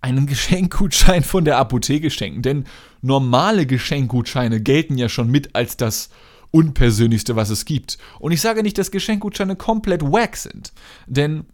einen 0.00 0.26
Geschenkgutschein 0.26 1.22
von 1.22 1.44
der 1.44 1.58
Apotheke 1.58 2.10
schenken. 2.10 2.42
Denn 2.42 2.64
normale 3.02 3.66
Geschenkgutscheine 3.66 4.60
gelten 4.60 4.98
ja 4.98 5.08
schon 5.08 5.30
mit 5.30 5.54
als 5.54 5.76
das 5.76 6.10
unpersönlichste, 6.50 7.36
was 7.36 7.50
es 7.50 7.64
gibt. 7.64 7.98
Und 8.18 8.32
ich 8.32 8.40
sage 8.40 8.62
nicht, 8.62 8.78
dass 8.78 8.90
Geschenkgutscheine 8.90 9.56
komplett 9.56 10.02
wack 10.02 10.36
sind. 10.36 10.72
Denn 11.06 11.44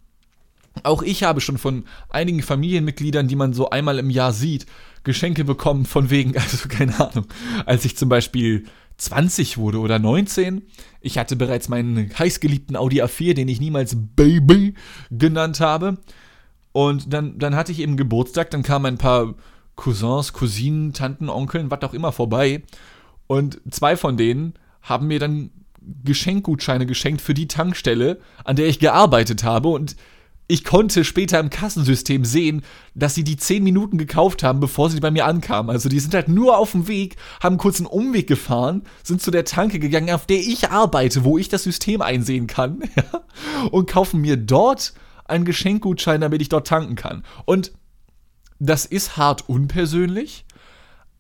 auch 0.83 1.03
ich 1.03 1.23
habe 1.23 1.41
schon 1.41 1.59
von 1.59 1.85
einigen 2.09 2.43
Familienmitgliedern, 2.43 3.29
die 3.29 3.37
man 3.37 3.53
so 3.53 3.71
einmal 3.71 3.99
im 3.99 4.11
Jahr 4.11 4.33
sieht, 4.33 4.67
Geschenke 5.05 5.45
bekommen 5.45 5.85
von 5.85 6.11
wegen, 6.11 6.37
also 6.39 6.69
keine 6.69 6.99
Ahnung, 6.99 7.27
als 7.67 7.85
ich 7.85 7.97
zum 7.97 8.09
Beispiel 8.09 8.65
20 8.97 9.59
wurde 9.59 9.79
oder 9.79 9.99
19. 9.99 10.63
Ich 11.01 11.19
hatte 11.19 11.37
bereits 11.37 11.69
meinen 11.69 12.11
heißgeliebten 12.17 12.77
Audi 12.77 13.03
A4, 13.03 13.35
den 13.35 13.49
ich 13.49 13.61
niemals 13.61 13.97
Baby 13.97 14.75
genannt 15.11 15.61
habe. 15.61 15.99
Und 16.75 17.13
dann, 17.13 17.39
dann 17.39 17.55
hatte 17.55 17.71
ich 17.71 17.79
eben 17.79 17.97
Geburtstag, 17.97 18.51
dann 18.51 18.65
kamen 18.65 18.87
ein 18.87 18.99
paar 18.99 19.35
Cousins, 19.77 20.33
Cousinen, 20.33 20.93
Tanten, 20.93 21.29
Onkeln, 21.29 21.71
was 21.71 21.83
auch 21.83 21.95
immer 21.95 22.11
vorbei. 22.11 22.65
Und 23.29 23.61
zwei 23.71 23.97
von 23.97 24.17
denen 24.17 24.55
haben 24.83 25.07
mir 25.07 25.21
dann 25.21 25.51
Geschenkgutscheine 26.03 26.85
geschenkt 26.85 27.21
für 27.21 27.33
die 27.33 27.47
Tankstelle, 27.47 28.19
an 28.43 28.57
der 28.57 28.67
ich 28.67 28.81
gearbeitet 28.81 29.45
habe. 29.45 29.69
Und 29.69 29.95
ich 30.49 30.65
konnte 30.65 31.05
später 31.05 31.39
im 31.39 31.49
Kassensystem 31.49 32.25
sehen, 32.25 32.63
dass 32.97 33.15
sie 33.15 33.23
die 33.23 33.37
10 33.37 33.63
Minuten 33.63 33.97
gekauft 33.97 34.43
haben, 34.43 34.59
bevor 34.59 34.91
sie 34.91 34.99
bei 34.99 35.13
mir 35.13 35.27
ankamen. 35.27 35.71
Also 35.71 35.89
die 35.89 36.01
sind 36.01 36.13
halt 36.13 36.27
nur 36.27 36.59
auf 36.59 36.73
dem 36.73 36.89
Weg, 36.89 37.15
haben 37.41 37.57
kurz 37.57 37.79
einen 37.79 37.87
Umweg 37.87 38.27
gefahren, 38.27 38.83
sind 39.05 39.23
zu 39.23 39.31
der 39.31 39.45
Tanke 39.45 39.79
gegangen, 39.79 40.11
auf 40.11 40.27
der 40.27 40.39
ich 40.39 40.71
arbeite, 40.71 41.23
wo 41.23 41.39
ich 41.39 41.49
das 41.49 41.63
System 41.63 42.03
einsehen 42.03 42.49
kann, 42.49 42.83
ja, 42.97 43.23
und 43.71 43.89
kaufen 43.89 44.21
mir 44.21 44.37
dort 44.37 44.93
einen 45.25 45.45
Geschenkgutschein, 45.45 46.21
damit 46.21 46.43
ich 46.43 46.49
dort 46.49 46.67
tanken 46.67 46.97
kann. 46.97 47.25
Und 47.45 47.73
das 48.59 48.87
ist 48.87 49.17
hart 49.17 49.49
unpersönlich, 49.49 50.45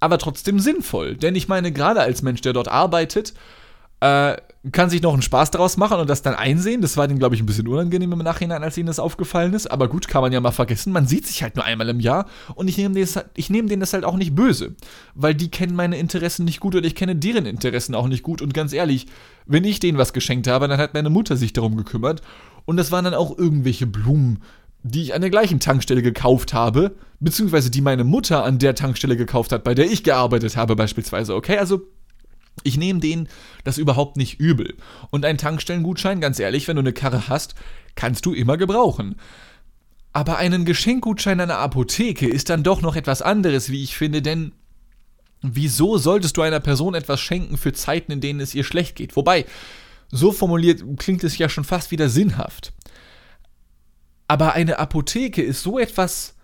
aber 0.00 0.18
trotzdem 0.18 0.60
sinnvoll. 0.60 1.16
Denn 1.16 1.34
ich 1.34 1.48
meine, 1.48 1.72
gerade 1.72 2.00
als 2.00 2.22
Mensch, 2.22 2.40
der 2.40 2.52
dort 2.52 2.68
arbeitet, 2.68 3.34
äh, 4.00 4.36
kann 4.72 4.88
sich 4.88 5.02
noch 5.02 5.12
einen 5.12 5.22
Spaß 5.22 5.50
daraus 5.50 5.76
machen 5.76 6.00
und 6.00 6.08
das 6.08 6.22
dann 6.22 6.34
einsehen. 6.34 6.80
Das 6.80 6.96
war 6.96 7.06
denen, 7.06 7.18
glaube 7.18 7.34
ich, 7.34 7.42
ein 7.42 7.46
bisschen 7.46 7.68
unangenehm 7.68 8.12
im 8.12 8.18
Nachhinein, 8.18 8.62
als 8.62 8.78
ihnen 8.78 8.86
das 8.86 8.98
aufgefallen 8.98 9.52
ist. 9.52 9.70
Aber 9.70 9.88
gut, 9.88 10.08
kann 10.08 10.22
man 10.22 10.32
ja 10.32 10.40
mal 10.40 10.52
vergessen. 10.52 10.92
Man 10.92 11.06
sieht 11.06 11.26
sich 11.26 11.42
halt 11.42 11.56
nur 11.56 11.64
einmal 11.64 11.88
im 11.90 12.00
Jahr 12.00 12.26
und 12.54 12.68
ich 12.68 12.78
nehme 12.78 12.94
nehm 12.98 13.68
denen 13.68 13.80
das 13.80 13.92
halt 13.92 14.04
auch 14.04 14.16
nicht 14.16 14.34
böse. 14.34 14.74
Weil 15.14 15.34
die 15.34 15.50
kennen 15.50 15.76
meine 15.76 15.98
Interessen 15.98 16.44
nicht 16.44 16.60
gut 16.60 16.74
und 16.74 16.84
ich 16.84 16.94
kenne 16.94 17.14
deren 17.14 17.44
Interessen 17.44 17.94
auch 17.94 18.08
nicht 18.08 18.22
gut. 18.22 18.40
Und 18.40 18.54
ganz 18.54 18.72
ehrlich, 18.72 19.06
wenn 19.46 19.64
ich 19.64 19.80
denen 19.80 19.98
was 19.98 20.14
geschenkt 20.14 20.46
habe, 20.46 20.66
dann 20.66 20.78
hat 20.78 20.94
meine 20.94 21.10
Mutter 21.10 21.36
sich 21.36 21.52
darum 21.52 21.76
gekümmert. 21.76 22.22
Und 22.64 22.76
das 22.76 22.90
waren 22.90 23.04
dann 23.04 23.14
auch 23.14 23.36
irgendwelche 23.36 23.86
Blumen, 23.86 24.42
die 24.82 25.02
ich 25.02 25.14
an 25.14 25.22
der 25.22 25.30
gleichen 25.30 25.60
Tankstelle 25.60 26.02
gekauft 26.02 26.52
habe, 26.52 26.94
beziehungsweise 27.20 27.70
die 27.70 27.80
meine 27.80 28.04
Mutter 28.04 28.44
an 28.44 28.58
der 28.58 28.74
Tankstelle 28.74 29.16
gekauft 29.16 29.52
hat, 29.52 29.64
bei 29.64 29.74
der 29.74 29.90
ich 29.90 30.04
gearbeitet 30.04 30.56
habe, 30.56 30.76
beispielsweise. 30.76 31.34
Okay, 31.34 31.56
also 31.56 31.82
ich 32.62 32.76
nehme 32.76 33.00
denen 33.00 33.28
das 33.64 33.78
überhaupt 33.78 34.16
nicht 34.16 34.38
übel. 34.38 34.76
Und 35.10 35.24
ein 35.24 35.38
Tankstellengutschein, 35.38 36.20
ganz 36.20 36.38
ehrlich, 36.38 36.68
wenn 36.68 36.76
du 36.76 36.80
eine 36.80 36.92
Karre 36.92 37.28
hast, 37.28 37.54
kannst 37.94 38.26
du 38.26 38.32
immer 38.32 38.56
gebrauchen. 38.56 39.16
Aber 40.12 40.38
einen 40.38 40.64
Geschenkgutschein 40.64 41.40
einer 41.40 41.58
Apotheke 41.58 42.28
ist 42.28 42.48
dann 42.50 42.62
doch 42.62 42.82
noch 42.82 42.94
etwas 42.94 43.22
anderes, 43.22 43.70
wie 43.70 43.82
ich 43.82 43.96
finde, 43.96 44.22
denn 44.22 44.52
wieso 45.42 45.98
solltest 45.98 46.36
du 46.36 46.42
einer 46.42 46.60
Person 46.60 46.94
etwas 46.94 47.20
schenken 47.20 47.56
für 47.56 47.72
Zeiten, 47.72 48.12
in 48.12 48.20
denen 48.20 48.40
es 48.40 48.54
ihr 48.54 48.64
schlecht 48.64 48.96
geht? 48.96 49.16
Wobei, 49.16 49.44
so 50.14 50.30
formuliert 50.30 50.82
klingt 50.96 51.24
es 51.24 51.38
ja 51.38 51.48
schon 51.48 51.64
fast 51.64 51.90
wieder 51.90 52.08
sinnhaft. 52.08 52.72
Aber 54.28 54.54
eine 54.54 54.78
Apotheke 54.78 55.42
ist 55.42 55.62
so 55.62 55.78
etwas 55.78 56.34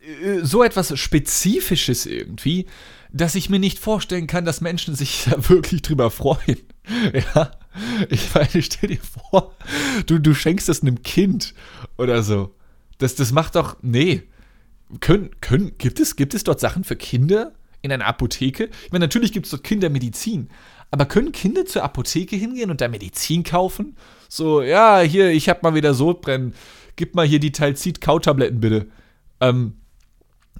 äh, 0.00 0.40
so 0.42 0.62
etwas 0.62 0.98
Spezifisches 0.98 2.06
irgendwie, 2.06 2.66
dass 3.12 3.36
ich 3.36 3.48
mir 3.48 3.60
nicht 3.60 3.78
vorstellen 3.78 4.26
kann, 4.26 4.44
dass 4.44 4.60
Menschen 4.60 4.94
sich 4.94 5.24
da 5.30 5.48
wirklich 5.48 5.82
drüber 5.82 6.10
freuen. 6.10 6.58
Ja, 7.12 7.52
ich 8.08 8.34
meine, 8.34 8.62
stell 8.62 8.88
dir 8.88 8.98
vor, 9.00 9.54
du, 10.06 10.18
du 10.18 10.34
schenkst 10.34 10.68
das 10.68 10.82
einem 10.82 11.04
Kind 11.04 11.54
oder 11.98 12.24
so. 12.24 12.52
Das, 12.98 13.14
das 13.14 13.30
macht 13.30 13.54
doch, 13.54 13.76
nee. 13.80 14.24
Können, 14.98 15.30
können, 15.40 15.78
gibt, 15.78 16.00
es, 16.00 16.16
gibt 16.16 16.34
es 16.34 16.42
dort 16.42 16.58
Sachen 16.58 16.82
für 16.82 16.96
Kinder 16.96 17.52
in 17.80 17.92
einer 17.92 18.06
Apotheke? 18.06 18.70
Ich 18.86 18.90
meine, 18.90 19.04
natürlich 19.04 19.32
gibt 19.32 19.46
es 19.46 19.50
dort 19.50 19.62
Kindermedizin, 19.62 20.50
aber 20.90 21.06
können 21.06 21.32
Kinder 21.32 21.66
zur 21.66 21.84
Apotheke 21.84 22.36
hingehen 22.36 22.70
und 22.70 22.80
da 22.80 22.88
Medizin 22.88 23.44
kaufen? 23.44 23.96
So, 24.28 24.62
ja, 24.62 25.00
hier, 25.00 25.30
ich 25.30 25.48
hab 25.48 25.62
mal 25.62 25.74
wieder 25.74 25.94
Sodbrennen. 25.94 26.54
Gib 26.96 27.14
mal 27.14 27.26
hier 27.26 27.40
die 27.40 27.52
Talzid-Kautabletten 27.52 28.60
bitte. 28.60 28.88
Ähm, 29.40 29.74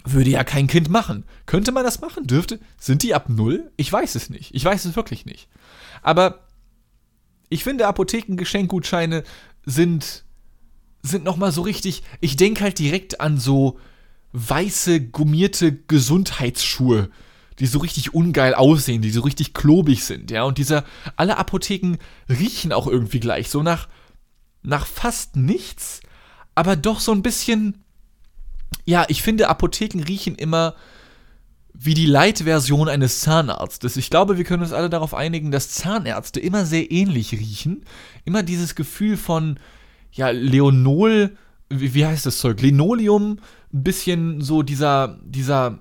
würde 0.04 0.30
ja 0.30 0.44
kein 0.44 0.66
Kind 0.66 0.88
machen. 0.88 1.24
Könnte 1.46 1.72
man 1.72 1.84
das 1.84 2.00
machen? 2.00 2.26
Dürfte? 2.26 2.60
Sind 2.78 3.02
die 3.02 3.14
ab 3.14 3.28
null? 3.28 3.70
Ich 3.76 3.92
weiß 3.92 4.14
es 4.14 4.30
nicht. 4.30 4.54
Ich 4.54 4.64
weiß 4.64 4.84
es 4.84 4.96
wirklich 4.96 5.26
nicht. 5.26 5.48
Aber 6.02 6.46
ich 7.48 7.64
finde, 7.64 7.86
Apothekengeschenkgutscheine 7.86 9.24
sind, 9.66 10.24
sind 11.02 11.24
nochmal 11.24 11.52
so 11.52 11.62
richtig. 11.62 12.02
Ich 12.20 12.36
denke 12.36 12.62
halt 12.62 12.78
direkt 12.78 13.20
an 13.20 13.38
so 13.38 13.78
weiße, 14.32 15.00
gummierte 15.08 15.76
Gesundheitsschuhe, 15.76 17.10
die 17.60 17.66
so 17.66 17.78
richtig 17.78 18.14
ungeil 18.14 18.54
aussehen, 18.54 19.02
die 19.02 19.10
so 19.10 19.20
richtig 19.20 19.54
klobig 19.54 20.04
sind, 20.04 20.30
ja. 20.30 20.42
Und 20.42 20.58
dieser, 20.58 20.84
alle 21.16 21.36
Apotheken 21.36 21.98
riechen 22.28 22.72
auch 22.72 22.86
irgendwie 22.86 23.20
gleich, 23.20 23.50
so 23.50 23.62
nach, 23.62 23.88
nach 24.62 24.86
fast 24.86 25.36
nichts, 25.36 26.00
aber 26.54 26.76
doch 26.76 27.00
so 27.00 27.12
ein 27.12 27.22
bisschen 27.22 27.84
ja, 28.84 29.04
ich 29.08 29.22
finde, 29.22 29.48
Apotheken 29.48 30.02
riechen 30.02 30.34
immer 30.34 30.74
wie 31.72 31.94
die 31.94 32.06
Light-Version 32.06 32.88
eines 32.88 33.20
Zahnarztes. 33.20 33.96
Ich 33.96 34.10
glaube, 34.10 34.36
wir 34.36 34.44
können 34.44 34.62
uns 34.62 34.72
alle 34.72 34.90
darauf 34.90 35.14
einigen, 35.14 35.50
dass 35.50 35.70
Zahnärzte 35.70 36.40
immer 36.40 36.66
sehr 36.66 36.90
ähnlich 36.90 37.32
riechen. 37.32 37.84
Immer 38.24 38.42
dieses 38.42 38.74
Gefühl 38.74 39.16
von, 39.16 39.58
ja, 40.12 40.30
Leonol, 40.30 41.36
wie, 41.68 42.04
heißt 42.04 42.26
das 42.26 42.38
Zeug? 42.38 42.60
Linoleum, 42.60 43.38
ein 43.72 43.82
bisschen 43.84 44.40
so 44.40 44.62
dieser, 44.62 45.20
dieser, 45.22 45.78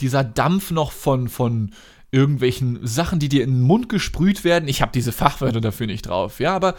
dieser 0.00 0.24
Dampf 0.24 0.70
noch 0.70 0.92
von, 0.92 1.28
von 1.28 1.70
irgendwelchen 2.10 2.86
Sachen, 2.86 3.18
die 3.18 3.28
dir 3.28 3.42
in 3.44 3.50
den 3.50 3.62
Mund 3.62 3.88
gesprüht 3.88 4.44
werden. 4.44 4.68
Ich 4.68 4.82
habe 4.82 4.92
diese 4.92 5.12
Fachwörter 5.12 5.60
dafür 5.60 5.86
nicht 5.86 6.02
drauf, 6.02 6.40
ja, 6.40 6.54
aber 6.54 6.74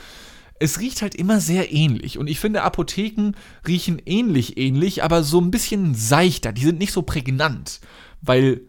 es 0.60 0.80
riecht 0.80 1.02
halt 1.02 1.16
immer 1.16 1.42
sehr 1.42 1.74
ähnlich. 1.74 2.18
Und 2.18 2.28
ich 2.28 2.40
finde, 2.40 2.64
Apotheken 2.64 3.34
riechen 3.68 4.02
ähnlich 4.06 4.58
ähnlich, 4.58 5.04
aber 5.04 5.24
so 5.24 5.42
ein 5.42 5.52
bisschen 5.52 5.94
seichter. 5.94 6.54
Die 6.54 6.64
sind 6.64 6.80
nicht 6.80 6.94
so 6.94 7.02
prägnant, 7.02 7.82
weil 8.22 8.62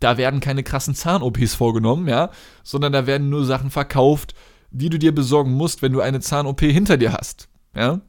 da 0.00 0.16
werden 0.16 0.40
keine 0.40 0.62
krassen 0.62 0.94
Zahn-OPs 0.94 1.54
vorgenommen, 1.54 2.08
ja, 2.08 2.30
sondern 2.62 2.92
da 2.92 3.06
werden 3.06 3.28
nur 3.28 3.44
Sachen 3.44 3.70
verkauft, 3.70 4.34
die 4.70 4.88
du 4.88 4.98
dir 4.98 5.14
besorgen 5.14 5.52
musst, 5.52 5.82
wenn 5.82 5.92
du 5.92 6.00
eine 6.00 6.20
Zahn-OP 6.20 6.60
hinter 6.60 6.96
dir 6.96 7.12
hast, 7.12 7.48
ja 7.76 8.00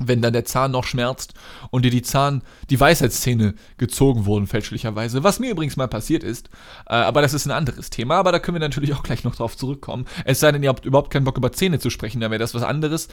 wenn 0.00 0.22
dann 0.22 0.32
der 0.32 0.44
Zahn 0.44 0.70
noch 0.70 0.84
schmerzt 0.84 1.34
und 1.70 1.84
dir 1.84 1.90
die 1.90 2.02
Zahn, 2.02 2.42
die 2.70 2.78
Weisheitszähne 2.78 3.54
gezogen 3.76 4.26
wurden, 4.26 4.46
fälschlicherweise. 4.46 5.24
Was 5.24 5.40
mir 5.40 5.50
übrigens 5.50 5.76
mal 5.76 5.88
passiert 5.88 6.24
ist. 6.24 6.48
Äh, 6.86 6.94
aber 6.94 7.22
das 7.22 7.34
ist 7.34 7.46
ein 7.46 7.52
anderes 7.52 7.90
Thema, 7.90 8.16
aber 8.16 8.32
da 8.32 8.38
können 8.38 8.56
wir 8.56 8.60
natürlich 8.60 8.94
auch 8.94 9.02
gleich 9.02 9.24
noch 9.24 9.36
drauf 9.36 9.56
zurückkommen. 9.56 10.06
Es 10.24 10.40
sei 10.40 10.52
denn, 10.52 10.62
ihr 10.62 10.68
habt 10.68 10.84
überhaupt 10.84 11.10
keinen 11.10 11.24
Bock 11.24 11.36
über 11.36 11.52
Zähne 11.52 11.78
zu 11.78 11.90
sprechen, 11.90 12.20
dann 12.20 12.30
wäre 12.30 12.38
das 12.38 12.54
was 12.54 12.62
anderes. 12.62 13.08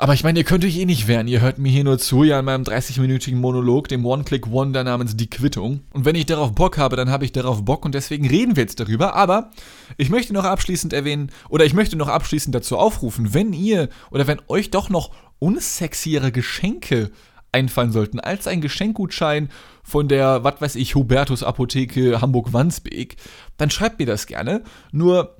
Aber 0.00 0.14
ich 0.14 0.22
meine, 0.22 0.38
ihr 0.38 0.44
könnt 0.44 0.64
euch 0.64 0.78
eh 0.78 0.84
nicht 0.84 1.08
wehren. 1.08 1.26
Ihr 1.26 1.40
hört 1.40 1.58
mir 1.58 1.72
hier 1.72 1.82
nur 1.82 1.98
zu, 1.98 2.22
ja, 2.22 2.38
in 2.38 2.44
meinem 2.44 2.62
30-minütigen 2.62 3.34
Monolog, 3.34 3.88
dem 3.88 4.06
One-Click-Wonder 4.06 4.84
namens 4.84 5.16
Die 5.16 5.28
Quittung. 5.28 5.80
Und 5.92 6.04
wenn 6.04 6.14
ich 6.14 6.24
darauf 6.24 6.54
Bock 6.54 6.78
habe, 6.78 6.94
dann 6.94 7.10
habe 7.10 7.24
ich 7.24 7.32
darauf 7.32 7.64
Bock 7.64 7.84
und 7.84 7.96
deswegen 7.96 8.28
reden 8.28 8.54
wir 8.54 8.62
jetzt 8.62 8.78
darüber. 8.78 9.16
Aber 9.16 9.50
ich 9.96 10.08
möchte 10.08 10.32
noch 10.34 10.44
abschließend 10.44 10.92
erwähnen, 10.92 11.32
oder 11.48 11.64
ich 11.64 11.74
möchte 11.74 11.96
noch 11.96 12.06
abschließend 12.06 12.54
dazu 12.54 12.78
aufrufen, 12.78 13.34
wenn 13.34 13.52
ihr 13.52 13.88
oder 14.12 14.28
wenn 14.28 14.40
euch 14.46 14.70
doch 14.70 14.88
noch 14.88 15.10
unsexiere 15.38 16.32
Geschenke 16.32 17.10
einfallen 17.52 17.92
sollten, 17.92 18.20
als 18.20 18.46
ein 18.46 18.60
Geschenkgutschein 18.60 19.48
von 19.82 20.08
der, 20.08 20.44
was 20.44 20.60
weiß 20.60 20.74
ich, 20.76 20.94
Hubertus 20.94 21.42
Apotheke 21.42 22.20
Hamburg-Wandsbek, 22.20 23.16
dann 23.56 23.70
schreibt 23.70 23.98
mir 23.98 24.06
das 24.06 24.26
gerne. 24.26 24.62
Nur, 24.92 25.36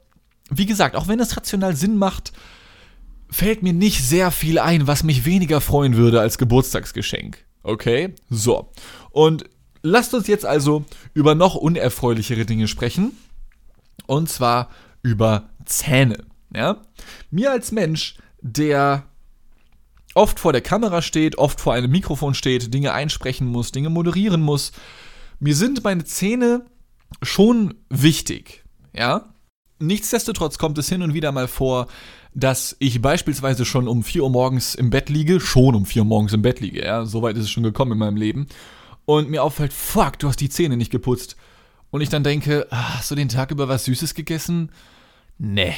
wie 0.50 0.66
gesagt, 0.66 0.96
auch 0.96 1.08
wenn 1.08 1.20
es 1.20 1.36
rational 1.36 1.76
Sinn 1.76 1.96
macht, 1.96 2.32
fällt 3.30 3.62
mir 3.62 3.74
nicht 3.74 4.02
sehr 4.02 4.30
viel 4.30 4.58
ein, 4.58 4.86
was 4.86 5.02
mich 5.02 5.24
weniger 5.24 5.60
freuen 5.60 5.96
würde 5.96 6.20
als 6.20 6.38
Geburtstagsgeschenk. 6.38 7.44
Okay? 7.62 8.14
So. 8.30 8.70
Und 9.10 9.44
lasst 9.82 10.14
uns 10.14 10.26
jetzt 10.26 10.46
also 10.46 10.84
über 11.12 11.34
noch 11.34 11.54
unerfreulichere 11.54 12.46
Dinge 12.46 12.68
sprechen. 12.68 13.12
Und 14.06 14.30
zwar 14.30 14.70
über 15.02 15.50
Zähne. 15.66 16.24
Ja? 16.54 16.82
Mir 17.30 17.50
als 17.50 17.72
Mensch, 17.72 18.16
der 18.40 19.04
oft 20.18 20.40
vor 20.40 20.52
der 20.52 20.62
Kamera 20.62 21.00
steht, 21.00 21.38
oft 21.38 21.60
vor 21.60 21.74
einem 21.74 21.90
Mikrofon 21.90 22.34
steht, 22.34 22.74
Dinge 22.74 22.92
einsprechen 22.92 23.46
muss, 23.46 23.70
Dinge 23.70 23.88
moderieren 23.88 24.40
muss, 24.40 24.72
mir 25.38 25.54
sind 25.54 25.84
meine 25.84 26.04
Zähne 26.04 26.66
schon 27.22 27.74
wichtig. 27.88 28.64
Ja? 28.92 29.32
Nichtsdestotrotz 29.78 30.58
kommt 30.58 30.76
es 30.78 30.88
hin 30.88 31.02
und 31.02 31.14
wieder 31.14 31.30
mal 31.30 31.46
vor, 31.46 31.86
dass 32.34 32.76
ich 32.80 33.00
beispielsweise 33.00 33.64
schon 33.64 33.86
um 33.86 34.02
4 34.02 34.24
Uhr 34.24 34.30
morgens 34.30 34.74
im 34.74 34.90
Bett 34.90 35.08
liege, 35.08 35.38
schon 35.38 35.76
um 35.76 35.86
4 35.86 36.02
Uhr 36.02 36.08
morgens 36.08 36.32
im 36.32 36.42
Bett 36.42 36.58
liege, 36.58 36.84
ja, 36.84 37.04
soweit 37.04 37.36
ist 37.36 37.44
es 37.44 37.50
schon 37.50 37.62
gekommen 37.62 37.92
in 37.92 37.98
meinem 37.98 38.16
Leben, 38.16 38.48
und 39.04 39.30
mir 39.30 39.44
auffällt, 39.44 39.72
fuck, 39.72 40.18
du 40.18 40.28
hast 40.28 40.40
die 40.40 40.50
Zähne 40.50 40.76
nicht 40.76 40.90
geputzt. 40.90 41.36
Und 41.90 42.00
ich 42.00 42.08
dann 42.08 42.24
denke, 42.24 42.66
ah, 42.70 42.98
hast 42.98 43.10
du 43.10 43.14
den 43.14 43.30
Tag 43.30 43.52
über 43.52 43.68
was 43.68 43.86
Süßes 43.86 44.14
gegessen? 44.14 44.70
Nee. 45.38 45.74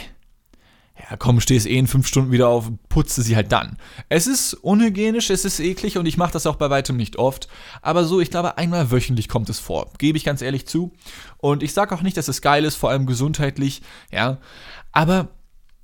Ja, 1.08 1.16
komm, 1.16 1.40
stehst 1.40 1.66
eh 1.66 1.78
in 1.78 1.86
fünf 1.86 2.06
Stunden 2.06 2.30
wieder 2.30 2.48
auf 2.48 2.70
putze 2.88 3.22
sie 3.22 3.36
halt 3.36 3.52
dann. 3.52 3.76
Es 4.08 4.26
ist 4.26 4.54
unhygienisch, 4.54 5.30
es 5.30 5.44
ist 5.44 5.60
eklig 5.60 5.96
und 5.98 6.06
ich 6.06 6.16
mache 6.16 6.32
das 6.32 6.46
auch 6.46 6.56
bei 6.56 6.68
weitem 6.68 6.96
nicht 6.96 7.16
oft. 7.16 7.48
Aber 7.80 8.04
so, 8.04 8.20
ich 8.20 8.30
glaube, 8.30 8.58
einmal 8.58 8.90
wöchentlich 8.90 9.28
kommt 9.28 9.48
es 9.48 9.58
vor. 9.58 9.92
Gebe 9.98 10.18
ich 10.18 10.24
ganz 10.24 10.42
ehrlich 10.42 10.66
zu. 10.66 10.92
Und 11.38 11.62
ich 11.62 11.72
sage 11.72 11.94
auch 11.94 12.02
nicht, 12.02 12.16
dass 12.16 12.28
es 12.28 12.42
geil 12.42 12.64
ist, 12.64 12.76
vor 12.76 12.90
allem 12.90 13.06
gesundheitlich, 13.06 13.82
ja. 14.10 14.38
Aber 14.92 15.28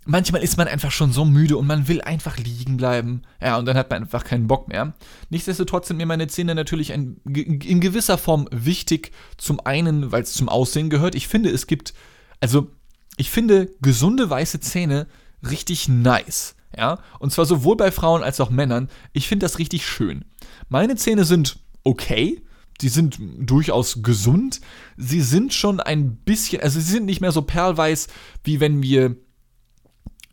manchmal 0.04 0.42
ist 0.42 0.56
man 0.56 0.68
einfach 0.68 0.90
schon 0.90 1.12
so 1.12 1.24
müde 1.24 1.56
und 1.56 1.66
man 1.66 1.88
will 1.88 2.00
einfach 2.00 2.36
liegen 2.38 2.76
bleiben. 2.76 3.22
Ja, 3.40 3.58
und 3.58 3.66
dann 3.66 3.76
hat 3.76 3.90
man 3.90 4.02
einfach 4.02 4.24
keinen 4.24 4.46
Bock 4.46 4.68
mehr. 4.68 4.94
Nichtsdestotrotz 5.30 5.88
sind 5.88 5.96
mir 5.98 6.06
meine 6.06 6.28
Zähne 6.28 6.54
natürlich 6.54 6.92
ein, 6.92 7.20
in 7.24 7.80
gewisser 7.80 8.18
Form 8.18 8.48
wichtig. 8.50 9.12
Zum 9.36 9.60
einen, 9.64 10.12
weil 10.12 10.22
es 10.22 10.32
zum 10.32 10.48
Aussehen 10.48 10.90
gehört. 10.90 11.14
Ich 11.14 11.28
finde, 11.28 11.50
es 11.50 11.66
gibt, 11.66 11.94
also, 12.40 12.70
ich 13.16 13.30
finde 13.30 13.70
gesunde 13.80 14.28
weiße 14.28 14.60
Zähne 14.60 15.06
richtig 15.42 15.88
nice. 15.88 16.54
Ja, 16.76 16.98
und 17.20 17.32
zwar 17.32 17.46
sowohl 17.46 17.76
bei 17.76 17.90
Frauen 17.90 18.22
als 18.22 18.40
auch 18.40 18.50
Männern. 18.50 18.88
Ich 19.12 19.28
finde 19.28 19.44
das 19.44 19.58
richtig 19.58 19.86
schön. 19.86 20.26
Meine 20.68 20.96
Zähne 20.96 21.24
sind 21.24 21.58
okay. 21.84 22.42
Die 22.82 22.90
sind 22.90 23.18
durchaus 23.38 24.02
gesund. 24.02 24.60
Sie 24.98 25.22
sind 25.22 25.54
schon 25.54 25.80
ein 25.80 26.16
bisschen, 26.16 26.60
also 26.60 26.78
sie 26.78 26.92
sind 26.92 27.06
nicht 27.06 27.22
mehr 27.22 27.32
so 27.32 27.40
perlweiß, 27.40 28.08
wie 28.44 28.60
wenn 28.60 28.82
wir 28.82 29.16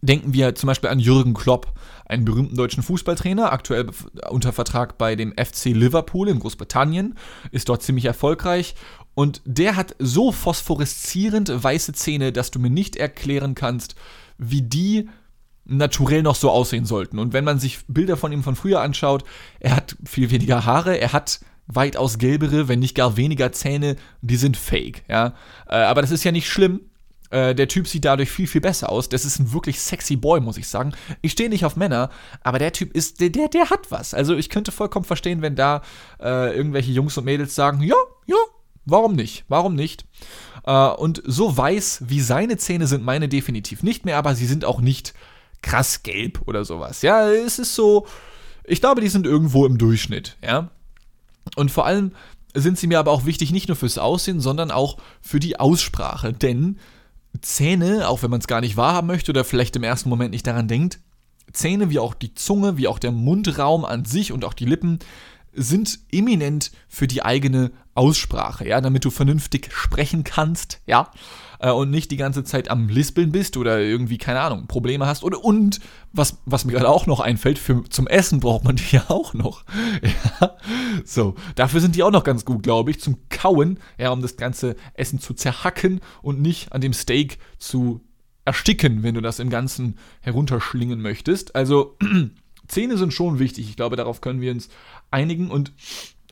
denken 0.04 0.34
wir 0.34 0.54
zum 0.54 0.68
Beispiel 0.68 0.90
an 0.90 1.00
Jürgen 1.00 1.34
Klopp, 1.34 1.74
einen 2.06 2.26
berühmten 2.26 2.58
deutschen 2.58 2.84
Fußballtrainer, 2.84 3.54
aktuell 3.54 3.90
unter 4.30 4.52
Vertrag 4.52 4.98
bei 4.98 5.16
dem 5.16 5.34
FC 5.34 5.68
Liverpool 5.68 6.28
in 6.28 6.40
Großbritannien, 6.40 7.16
ist 7.52 7.70
dort 7.70 7.82
ziemlich 7.82 8.06
erfolgreich 8.06 8.76
und 9.16 9.42
der 9.46 9.76
hat 9.76 9.96
so 10.00 10.32
phosphoreszierend 10.32 11.64
weiße 11.64 11.94
Zähne, 11.94 12.32
dass 12.32 12.52
du 12.52 12.60
mir 12.60 12.70
nicht 12.70 12.96
erklären 12.96 13.56
kannst, 13.56 13.96
wie 14.38 14.62
die 14.62 15.10
naturell 15.66 16.24
noch 16.24 16.36
so 16.36 16.50
aussehen 16.50 16.86
sollten. 16.86 17.20
Und 17.20 17.34
wenn 17.34 17.46
man 17.46 17.60
sich 17.60 17.80
Bilder 17.88 18.18
von 18.18 18.32
ihm 18.32 18.44
von 18.44 18.56
früher 18.56 18.82
anschaut, 18.82 19.24
er 19.60 19.76
hat 19.76 19.96
viel 20.06 20.32
weniger 20.32 20.66
Haare, 20.66 20.98
er 20.98 21.14
hat 21.14 21.40
weitaus 21.68 22.18
gelbere, 22.18 22.68
wenn 22.68 22.80
nicht 22.80 22.96
gar 22.96 23.16
weniger 23.16 23.52
Zähne, 23.52 23.96
die 24.22 24.36
sind 24.36 24.58
fake, 24.58 25.04
ja. 25.08 25.36
Äh, 25.68 25.76
aber 25.76 26.02
das 26.02 26.12
ist 26.12 26.26
ja 26.26 26.32
nicht 26.34 26.50
schlimm, 26.50 26.82
äh, 27.34 27.56
der 27.56 27.68
Typ 27.68 27.88
sieht 27.88 28.06
dadurch 28.06 28.30
viel, 28.30 28.48
viel 28.48 28.62
besser 28.62 28.90
aus. 28.90 29.10
Das 29.10 29.26
ist 29.26 29.40
ein 29.40 29.54
wirklich 29.54 29.80
sexy 29.80 30.16
Boy, 30.16 30.40
muss 30.40 30.58
ich 30.58 30.68
sagen. 30.68 30.94
Ich 31.22 31.32
stehe 31.32 31.50
nicht 31.50 31.66
auf 31.66 31.76
Männer, 31.76 32.10
aber 32.42 32.60
der 32.60 32.74
Typ 32.74 32.94
ist, 32.94 33.22
der, 33.22 33.30
der, 33.30 33.48
der 33.48 33.70
hat 33.70 33.90
was. 33.90 34.14
Also 34.14 34.36
ich 34.36 34.50
könnte 34.50 34.72
vollkommen 34.72 35.06
verstehen, 35.06 35.42
wenn 35.42 35.56
da 35.56 35.82
äh, 36.22 36.56
irgendwelche 36.56 36.92
Jungs 36.92 37.18
und 37.18 37.26
Mädels 37.26 37.56
sagen, 37.56 37.82
ja, 37.82 37.96
ja, 37.96 38.13
warum 38.86 39.14
nicht? 39.14 39.46
Warum 39.48 39.76
nicht? 39.76 40.06
Äh, 40.66 40.90
und 40.90 41.22
so 41.26 41.56
weiß 41.56 42.04
wie 42.08 42.22
seine 42.22 42.58
Zähne 42.58 42.88
sind 42.88 43.04
meine 43.04 43.30
definitiv 43.30 43.84
nicht 43.84 44.06
mehr, 44.06 44.18
aber 44.18 44.36
sie 44.36 44.46
sind 44.46 44.66
auch 44.66 44.82
nicht 44.82 45.14
krass 45.62 46.04
gelb 46.04 46.42
oder 46.46 46.66
sowas. 46.66 47.02
Ja, 47.02 47.30
es 47.30 47.60
ist 47.60 47.76
so, 47.76 48.06
ich 48.64 48.82
glaube, 48.82 49.02
die 49.02 49.10
sind 49.10 49.26
irgendwo 49.26 49.66
im 49.66 49.78
Durchschnitt, 49.78 50.38
ja. 50.44 50.70
Und 51.56 51.72
vor 51.72 51.86
allem 51.86 52.12
sind 52.54 52.78
sie 52.78 52.88
mir 52.88 53.00
aber 53.00 53.12
auch 53.12 53.26
wichtig, 53.26 53.52
nicht 53.52 53.68
nur 53.68 53.78
fürs 53.78 53.98
Aussehen, 53.98 54.40
sondern 54.40 54.72
auch 54.72 54.98
für 55.22 55.40
die 55.40 55.60
Aussprache. 55.60 56.34
Denn 56.34 56.80
Zähne, 57.42 58.08
auch 58.08 58.22
wenn 58.24 58.30
man 58.30 58.40
es 58.40 58.48
gar 58.48 58.62
nicht 58.62 58.78
wahrhaben 58.78 59.08
möchte 59.08 59.32
oder 59.32 59.44
vielleicht 59.44 59.76
im 59.76 59.84
ersten 59.84 60.10
Moment 60.10 60.32
nicht 60.32 60.46
daran 60.46 60.68
denkt, 60.68 61.00
Zähne 61.52 61.90
wie 61.90 62.00
auch 62.00 62.14
die 62.14 62.34
Zunge, 62.36 62.78
wie 62.78 62.88
auch 62.88 63.00
der 63.00 63.12
Mundraum 63.12 63.86
an 63.86 64.06
sich 64.06 64.32
und 64.32 64.46
auch 64.46 64.54
die 64.54 64.66
Lippen 64.66 65.00
sind 65.54 66.00
eminent 66.12 66.72
für 66.88 67.08
die 67.08 67.24
eigene 67.24 67.72
Aussprache, 67.96 68.68
ja, 68.68 68.82
damit 68.82 69.06
du 69.06 69.12
vernünftig 69.12 69.70
sprechen 69.72 70.24
kannst, 70.24 70.82
ja, 70.88 71.12
äh, 71.60 71.72
und 71.72 71.92
nicht 71.92 72.12
die 72.12 72.18
ganze 72.18 72.44
Zeit 72.44 72.70
am 72.70 72.90
Lispeln 72.90 73.32
bist 73.32 73.56
oder 73.56 73.80
irgendwie, 73.80 74.18
keine 74.18 74.42
Ahnung, 74.42 74.68
Probleme 74.68 75.06
hast. 75.06 75.24
Oder, 75.24 75.44
und, 75.44 75.80
was, 76.12 76.40
was 76.46 76.66
mir 76.66 76.74
gerade 76.74 76.90
auch 76.90 77.06
noch 77.06 77.20
einfällt, 77.20 77.60
für, 77.60 77.84
zum 77.90 78.08
Essen 78.08 78.40
braucht 78.40 78.64
man 78.64 78.76
die 78.78 78.96
ja 78.96 79.06
auch 79.10 79.34
noch. 79.34 79.64
Ja, 80.02 80.58
so, 81.06 81.36
dafür 81.56 81.82
sind 81.82 81.96
die 81.96 82.04
auch 82.04 82.12
noch 82.12 82.24
ganz 82.24 82.46
gut, 82.46 82.64
glaube 82.64 82.92
ich, 82.92 83.00
zum 83.00 83.18
Kauen, 83.30 83.80
ja, 83.98 84.12
um 84.12 84.22
das 84.22 84.38
ganze 84.38 84.76
Essen 84.94 85.20
zu 85.20 85.34
zerhacken 85.34 86.02
und 86.22 86.42
nicht 86.42 86.74
an 86.74 86.82
dem 86.82 86.94
Steak 86.94 87.38
zu 87.60 88.02
ersticken, 88.46 89.04
wenn 89.04 89.16
du 89.16 89.22
das 89.22 89.40
im 89.40 89.50
Ganzen 89.50 89.98
herunterschlingen 90.22 91.02
möchtest. 91.02 91.56
Also, 91.56 91.98
Zähne 92.68 92.98
sind 92.98 93.14
schon 93.14 93.40
wichtig. 93.40 93.70
Ich 93.70 93.76
glaube, 93.76 93.96
darauf 93.96 94.22
können 94.22 94.42
wir 94.42 94.52
uns 94.52 94.70
einigen. 95.12 95.52
Und, 95.52 95.74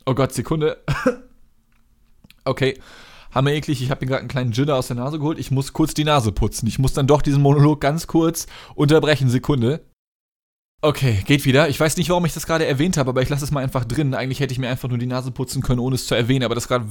oh 0.05 0.13
Gott, 0.13 0.33
Sekunde. 0.33 0.77
okay, 2.45 2.79
hammer 3.31 3.51
eklig. 3.51 3.81
Ich 3.81 3.91
habe 3.91 4.05
mir 4.05 4.09
gerade 4.09 4.21
einen 4.21 4.29
kleinen 4.29 4.51
Jitter 4.51 4.75
aus 4.75 4.87
der 4.87 4.95
Nase 4.95 5.19
geholt. 5.19 5.39
Ich 5.39 5.51
muss 5.51 5.73
kurz 5.73 5.93
die 5.93 6.03
Nase 6.03 6.31
putzen. 6.31 6.67
Ich 6.67 6.79
muss 6.79 6.93
dann 6.93 7.07
doch 7.07 7.21
diesen 7.21 7.41
Monolog 7.41 7.81
ganz 7.81 8.07
kurz 8.07 8.47
unterbrechen. 8.75 9.29
Sekunde. 9.29 9.85
Okay, 10.83 11.21
geht 11.27 11.45
wieder. 11.45 11.69
Ich 11.69 11.79
weiß 11.79 11.97
nicht, 11.97 12.09
warum 12.09 12.25
ich 12.25 12.33
das 12.33 12.47
gerade 12.47 12.65
erwähnt 12.65 12.97
habe, 12.97 13.11
aber 13.11 13.21
ich 13.21 13.29
lasse 13.29 13.45
es 13.45 13.51
mal 13.51 13.63
einfach 13.63 13.85
drin. 13.85 14.15
Eigentlich 14.15 14.39
hätte 14.39 14.51
ich 14.51 14.57
mir 14.57 14.67
einfach 14.67 14.89
nur 14.89 14.97
die 14.97 15.05
Nase 15.05 15.29
putzen 15.29 15.61
können, 15.61 15.79
ohne 15.79 15.93
es 15.93 16.07
zu 16.07 16.15
erwähnen, 16.15 16.43
aber 16.43 16.55
das 16.55 16.71
war 16.71 16.81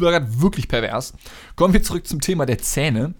gerade 0.00 0.40
wirklich 0.40 0.66
pervers. 0.66 1.12
Kommen 1.54 1.72
wir 1.72 1.82
zurück 1.82 2.04
zum 2.08 2.20
Thema 2.20 2.46
der 2.46 2.58
Zähne. 2.58 3.14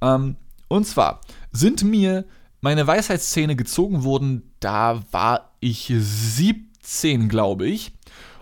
Ähm, 0.00 0.36
und 0.68 0.86
zwar 0.86 1.20
sind 1.50 1.84
mir 1.84 2.24
meine 2.62 2.86
Weisheitszähne 2.86 3.56
gezogen 3.56 4.04
worden, 4.04 4.54
da 4.60 5.02
war 5.10 5.50
ich 5.60 5.92
17, 5.94 7.28
glaube 7.28 7.66
ich. 7.66 7.92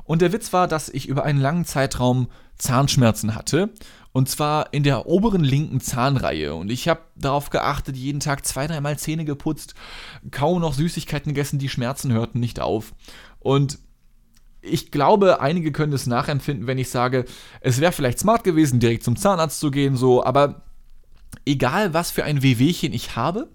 Und 0.04 0.22
der 0.22 0.32
Witz 0.32 0.52
war, 0.52 0.68
dass 0.68 0.88
ich 0.88 1.08
über 1.08 1.24
einen 1.24 1.40
langen 1.40 1.64
Zeitraum 1.64 2.28
Zahnschmerzen 2.58 3.34
hatte. 3.34 3.70
Und 4.12 4.28
zwar 4.28 4.72
in 4.74 4.82
der 4.82 5.06
oberen 5.06 5.42
linken 5.42 5.80
Zahnreihe. 5.80 6.54
Und 6.54 6.70
ich 6.70 6.88
habe 6.88 7.00
darauf 7.16 7.48
geachtet, 7.48 7.96
jeden 7.96 8.20
Tag 8.20 8.44
zwei, 8.44 8.66
dreimal 8.66 8.98
Zähne 8.98 9.24
geputzt, 9.24 9.74
kaum 10.30 10.60
noch 10.60 10.74
Süßigkeiten 10.74 11.32
gegessen, 11.32 11.58
die 11.58 11.68
Schmerzen 11.68 12.12
hörten 12.12 12.40
nicht 12.40 12.60
auf. 12.60 12.92
Und 13.38 13.78
ich 14.60 14.90
glaube, 14.90 15.40
einige 15.40 15.72
können 15.72 15.94
es 15.94 16.06
nachempfinden, 16.06 16.66
wenn 16.66 16.76
ich 16.76 16.90
sage, 16.90 17.24
es 17.62 17.80
wäre 17.80 17.92
vielleicht 17.92 18.18
smart 18.18 18.44
gewesen, 18.44 18.80
direkt 18.80 19.04
zum 19.04 19.16
Zahnarzt 19.16 19.60
zu 19.60 19.70
gehen, 19.70 19.96
so, 19.96 20.22
aber 20.22 20.62
egal 21.46 21.94
was 21.94 22.10
für 22.10 22.24
ein 22.24 22.42
Wehwehchen 22.42 22.92
ich 22.92 23.16
habe, 23.16 23.48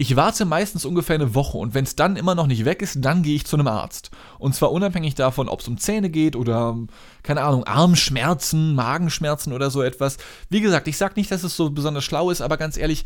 ich 0.00 0.16
warte 0.16 0.46
meistens 0.46 0.86
ungefähr 0.86 1.16
eine 1.16 1.34
Woche 1.34 1.58
und 1.58 1.74
wenn 1.74 1.84
es 1.84 1.94
dann 1.94 2.16
immer 2.16 2.34
noch 2.34 2.46
nicht 2.46 2.64
weg 2.64 2.80
ist, 2.80 3.04
dann 3.04 3.22
gehe 3.22 3.36
ich 3.36 3.44
zu 3.44 3.56
einem 3.56 3.66
Arzt. 3.66 4.10
Und 4.38 4.54
zwar 4.54 4.72
unabhängig 4.72 5.14
davon, 5.14 5.46
ob 5.46 5.60
es 5.60 5.68
um 5.68 5.76
Zähne 5.76 6.08
geht 6.08 6.36
oder, 6.36 6.74
keine 7.22 7.42
Ahnung, 7.42 7.64
Armschmerzen, 7.64 8.74
Magenschmerzen 8.74 9.52
oder 9.52 9.68
so 9.68 9.82
etwas. 9.82 10.16
Wie 10.48 10.62
gesagt, 10.62 10.88
ich 10.88 10.96
sage 10.96 11.12
nicht, 11.16 11.30
dass 11.30 11.42
es 11.42 11.54
so 11.54 11.68
besonders 11.68 12.02
schlau 12.02 12.30
ist, 12.30 12.40
aber 12.40 12.56
ganz 12.56 12.78
ehrlich, 12.78 13.04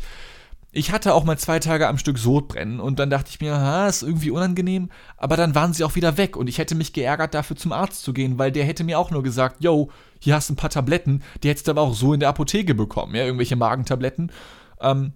ich 0.71 0.93
hatte 0.93 1.13
auch 1.13 1.25
mal 1.25 1.37
zwei 1.37 1.59
Tage 1.59 1.89
am 1.89 1.97
Stück 1.97 2.17
Sodbrennen 2.17 2.79
und 2.79 2.97
dann 2.97 3.09
dachte 3.09 3.29
ich 3.29 3.41
mir, 3.41 3.57
ha, 3.59 3.89
ist 3.89 4.01
irgendwie 4.01 4.31
unangenehm, 4.31 4.89
aber 5.17 5.35
dann 5.35 5.53
waren 5.53 5.73
sie 5.73 5.83
auch 5.83 5.95
wieder 5.95 6.15
weg 6.17 6.37
und 6.37 6.47
ich 6.47 6.59
hätte 6.59 6.75
mich 6.75 6.93
geärgert, 6.93 7.33
dafür 7.33 7.57
zum 7.57 7.73
Arzt 7.73 8.03
zu 8.03 8.13
gehen, 8.13 8.39
weil 8.39 8.53
der 8.53 8.63
hätte 8.63 8.85
mir 8.85 8.99
auch 8.99 9.11
nur 9.11 9.21
gesagt, 9.21 9.57
yo, 9.61 9.89
hier 10.21 10.35
hast 10.35 10.47
du 10.47 10.53
ein 10.53 10.57
paar 10.57 10.69
Tabletten, 10.69 11.23
die 11.43 11.49
hättest 11.49 11.67
du 11.67 11.71
aber 11.71 11.81
auch 11.81 11.93
so 11.93 12.13
in 12.13 12.21
der 12.21 12.29
Apotheke 12.29 12.73
bekommen, 12.73 13.15
ja, 13.15 13.25
irgendwelche 13.25 13.57
Magentabletten. 13.57 14.31
Ähm, 14.79 15.11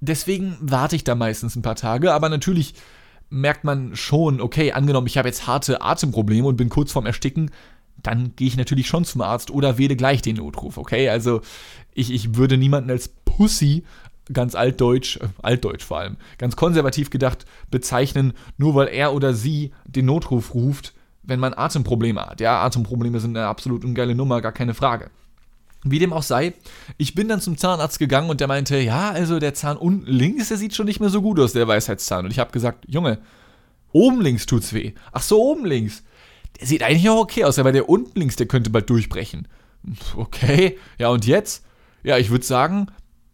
deswegen 0.00 0.56
warte 0.60 0.96
ich 0.96 1.04
da 1.04 1.14
meistens 1.14 1.56
ein 1.56 1.62
paar 1.62 1.76
Tage, 1.76 2.12
aber 2.12 2.28
natürlich 2.28 2.74
merkt 3.30 3.64
man 3.64 3.94
schon, 3.94 4.40
okay, 4.40 4.72
angenommen, 4.72 5.06
ich 5.06 5.18
habe 5.18 5.28
jetzt 5.28 5.46
harte 5.46 5.82
Atemprobleme 5.82 6.46
und 6.46 6.56
bin 6.56 6.68
kurz 6.68 6.92
vorm 6.92 7.06
Ersticken, 7.06 7.50
dann 8.02 8.34
gehe 8.36 8.48
ich 8.48 8.56
natürlich 8.56 8.86
schon 8.86 9.04
zum 9.04 9.20
Arzt 9.20 9.50
oder 9.50 9.76
wähle 9.76 9.96
gleich 9.96 10.22
den 10.22 10.36
Notruf, 10.36 10.78
okay? 10.78 11.08
Also 11.08 11.42
ich, 11.94 12.12
ich 12.12 12.36
würde 12.36 12.56
niemanden 12.56 12.90
als 12.90 13.08
Pussy, 13.24 13.84
ganz 14.32 14.54
altdeutsch, 14.54 15.16
äh, 15.16 15.28
altdeutsch 15.42 15.84
vor 15.84 15.98
allem, 15.98 16.16
ganz 16.38 16.56
konservativ 16.56 17.10
gedacht, 17.10 17.44
bezeichnen, 17.70 18.34
nur 18.56 18.74
weil 18.74 18.88
er 18.88 19.14
oder 19.14 19.34
sie 19.34 19.72
den 19.86 20.06
Notruf 20.06 20.54
ruft, 20.54 20.94
wenn 21.22 21.40
man 21.40 21.54
Atemprobleme 21.54 22.24
hat. 22.24 22.40
Ja, 22.40 22.62
Atemprobleme 22.62 23.20
sind 23.20 23.36
eine 23.36 23.46
absolut 23.46 23.84
ungeile 23.84 24.14
Nummer, 24.14 24.40
gar 24.40 24.52
keine 24.52 24.74
Frage. 24.74 25.10
Wie 25.84 25.98
dem 26.00 26.12
auch 26.12 26.22
sei, 26.22 26.54
ich 26.96 27.14
bin 27.14 27.28
dann 27.28 27.40
zum 27.40 27.56
Zahnarzt 27.56 27.98
gegangen 27.98 28.30
und 28.30 28.40
der 28.40 28.48
meinte, 28.48 28.78
ja, 28.78 29.10
also 29.10 29.38
der 29.38 29.54
Zahn 29.54 29.76
unten 29.76 30.10
links, 30.10 30.48
der 30.48 30.56
sieht 30.56 30.74
schon 30.74 30.86
nicht 30.86 30.98
mehr 30.98 31.08
so 31.08 31.22
gut 31.22 31.38
aus, 31.38 31.52
der 31.52 31.68
Weisheitszahn. 31.68 32.24
Und 32.24 32.32
ich 32.32 32.40
habe 32.40 32.50
gesagt, 32.50 32.84
Junge, 32.88 33.18
oben 33.92 34.20
links 34.20 34.46
tut's 34.46 34.72
weh. 34.72 34.92
Ach 35.12 35.22
so, 35.22 35.40
oben 35.40 35.64
links. 35.64 36.02
Der 36.60 36.66
sieht 36.66 36.82
eigentlich 36.82 37.08
auch 37.08 37.20
okay 37.20 37.44
aus, 37.44 37.58
aber 37.58 37.70
der 37.70 37.88
unten 37.88 38.18
links, 38.18 38.36
der 38.36 38.46
könnte 38.46 38.70
bald 38.70 38.90
durchbrechen. 38.90 39.46
Okay, 40.16 40.76
ja 40.98 41.08
und 41.08 41.24
jetzt? 41.26 41.64
Ja, 42.02 42.18
ich 42.18 42.30
würde 42.30 42.44
sagen, 42.44 42.88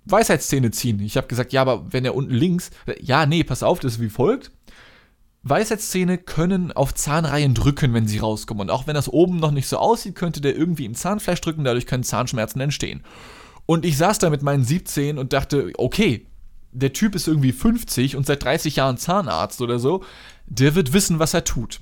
Weisheitszähne 0.04 0.70
ziehen. 0.70 1.00
Ich 1.00 1.16
habe 1.16 1.26
gesagt, 1.26 1.52
ja, 1.52 1.62
aber 1.62 1.92
wenn 1.92 2.04
er 2.04 2.14
unten 2.14 2.34
links, 2.34 2.70
ja, 3.00 3.24
nee, 3.24 3.42
pass 3.44 3.62
auf, 3.62 3.80
das 3.80 3.94
ist 3.94 4.00
wie 4.00 4.10
folgt. 4.10 4.50
Weisheitszähne 5.44 6.16
können 6.16 6.72
auf 6.72 6.94
Zahnreihen 6.94 7.54
drücken, 7.54 7.92
wenn 7.92 8.08
sie 8.08 8.18
rauskommen. 8.18 8.62
Und 8.62 8.70
auch 8.70 8.86
wenn 8.86 8.94
das 8.94 9.10
oben 9.10 9.36
noch 9.36 9.50
nicht 9.50 9.68
so 9.68 9.76
aussieht, 9.76 10.14
könnte 10.14 10.40
der 10.40 10.56
irgendwie 10.56 10.86
im 10.86 10.94
Zahnfleisch 10.94 11.40
drücken, 11.42 11.64
dadurch 11.64 11.86
können 11.86 12.02
Zahnschmerzen 12.02 12.60
entstehen. 12.60 13.02
Und 13.66 13.84
ich 13.84 13.96
saß 13.98 14.18
da 14.18 14.30
mit 14.30 14.42
meinen 14.42 14.64
17 14.64 15.18
und 15.18 15.32
dachte, 15.32 15.72
okay, 15.76 16.26
der 16.72 16.92
Typ 16.92 17.14
ist 17.14 17.28
irgendwie 17.28 17.52
50 17.52 18.16
und 18.16 18.26
seit 18.26 18.42
30 18.42 18.76
Jahren 18.76 18.96
Zahnarzt 18.96 19.60
oder 19.60 19.78
so, 19.78 20.02
der 20.46 20.74
wird 20.74 20.92
wissen, 20.92 21.18
was 21.18 21.34
er 21.34 21.44
tut. 21.44 21.80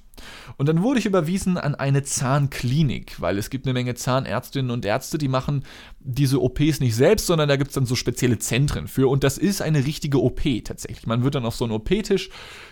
Und 0.57 0.68
dann 0.68 0.83
wurde 0.83 1.01
ich 1.01 1.07
überwiesen 1.07 1.57
an 1.57 1.75
eine 1.75 2.03
Zahnklinik, 2.03 3.20
weil 3.20 3.38
es 3.38 3.48
gibt 3.48 3.66
eine 3.66 3.72
Menge 3.72 3.94
Zahnärztinnen 3.94 4.70
und 4.70 4.85
Ärzte, 4.85 5.18
die 5.18 5.29
machen 5.29 5.64
diese 5.98 6.40
OPs 6.40 6.81
nicht 6.81 6.94
selbst, 6.94 7.27
sondern 7.27 7.48
da 7.48 7.57
gibt 7.57 7.70
es 7.70 7.75
dann 7.75 7.87
so 7.87 7.96
spezielle 7.96 8.38
Zentren 8.38 8.87
für. 8.87 9.09
Und 9.09 9.25
das 9.25 9.38
ist 9.38 9.62
eine 9.62 9.85
richtige 9.85 10.22
OP 10.22 10.42
tatsächlich. 10.64 11.07
Man 11.07 11.25
wird 11.25 11.35
dann 11.35 11.46
auf 11.46 11.57
so 11.57 11.64
einen 11.64 11.72
OP-Tisch 11.72 12.31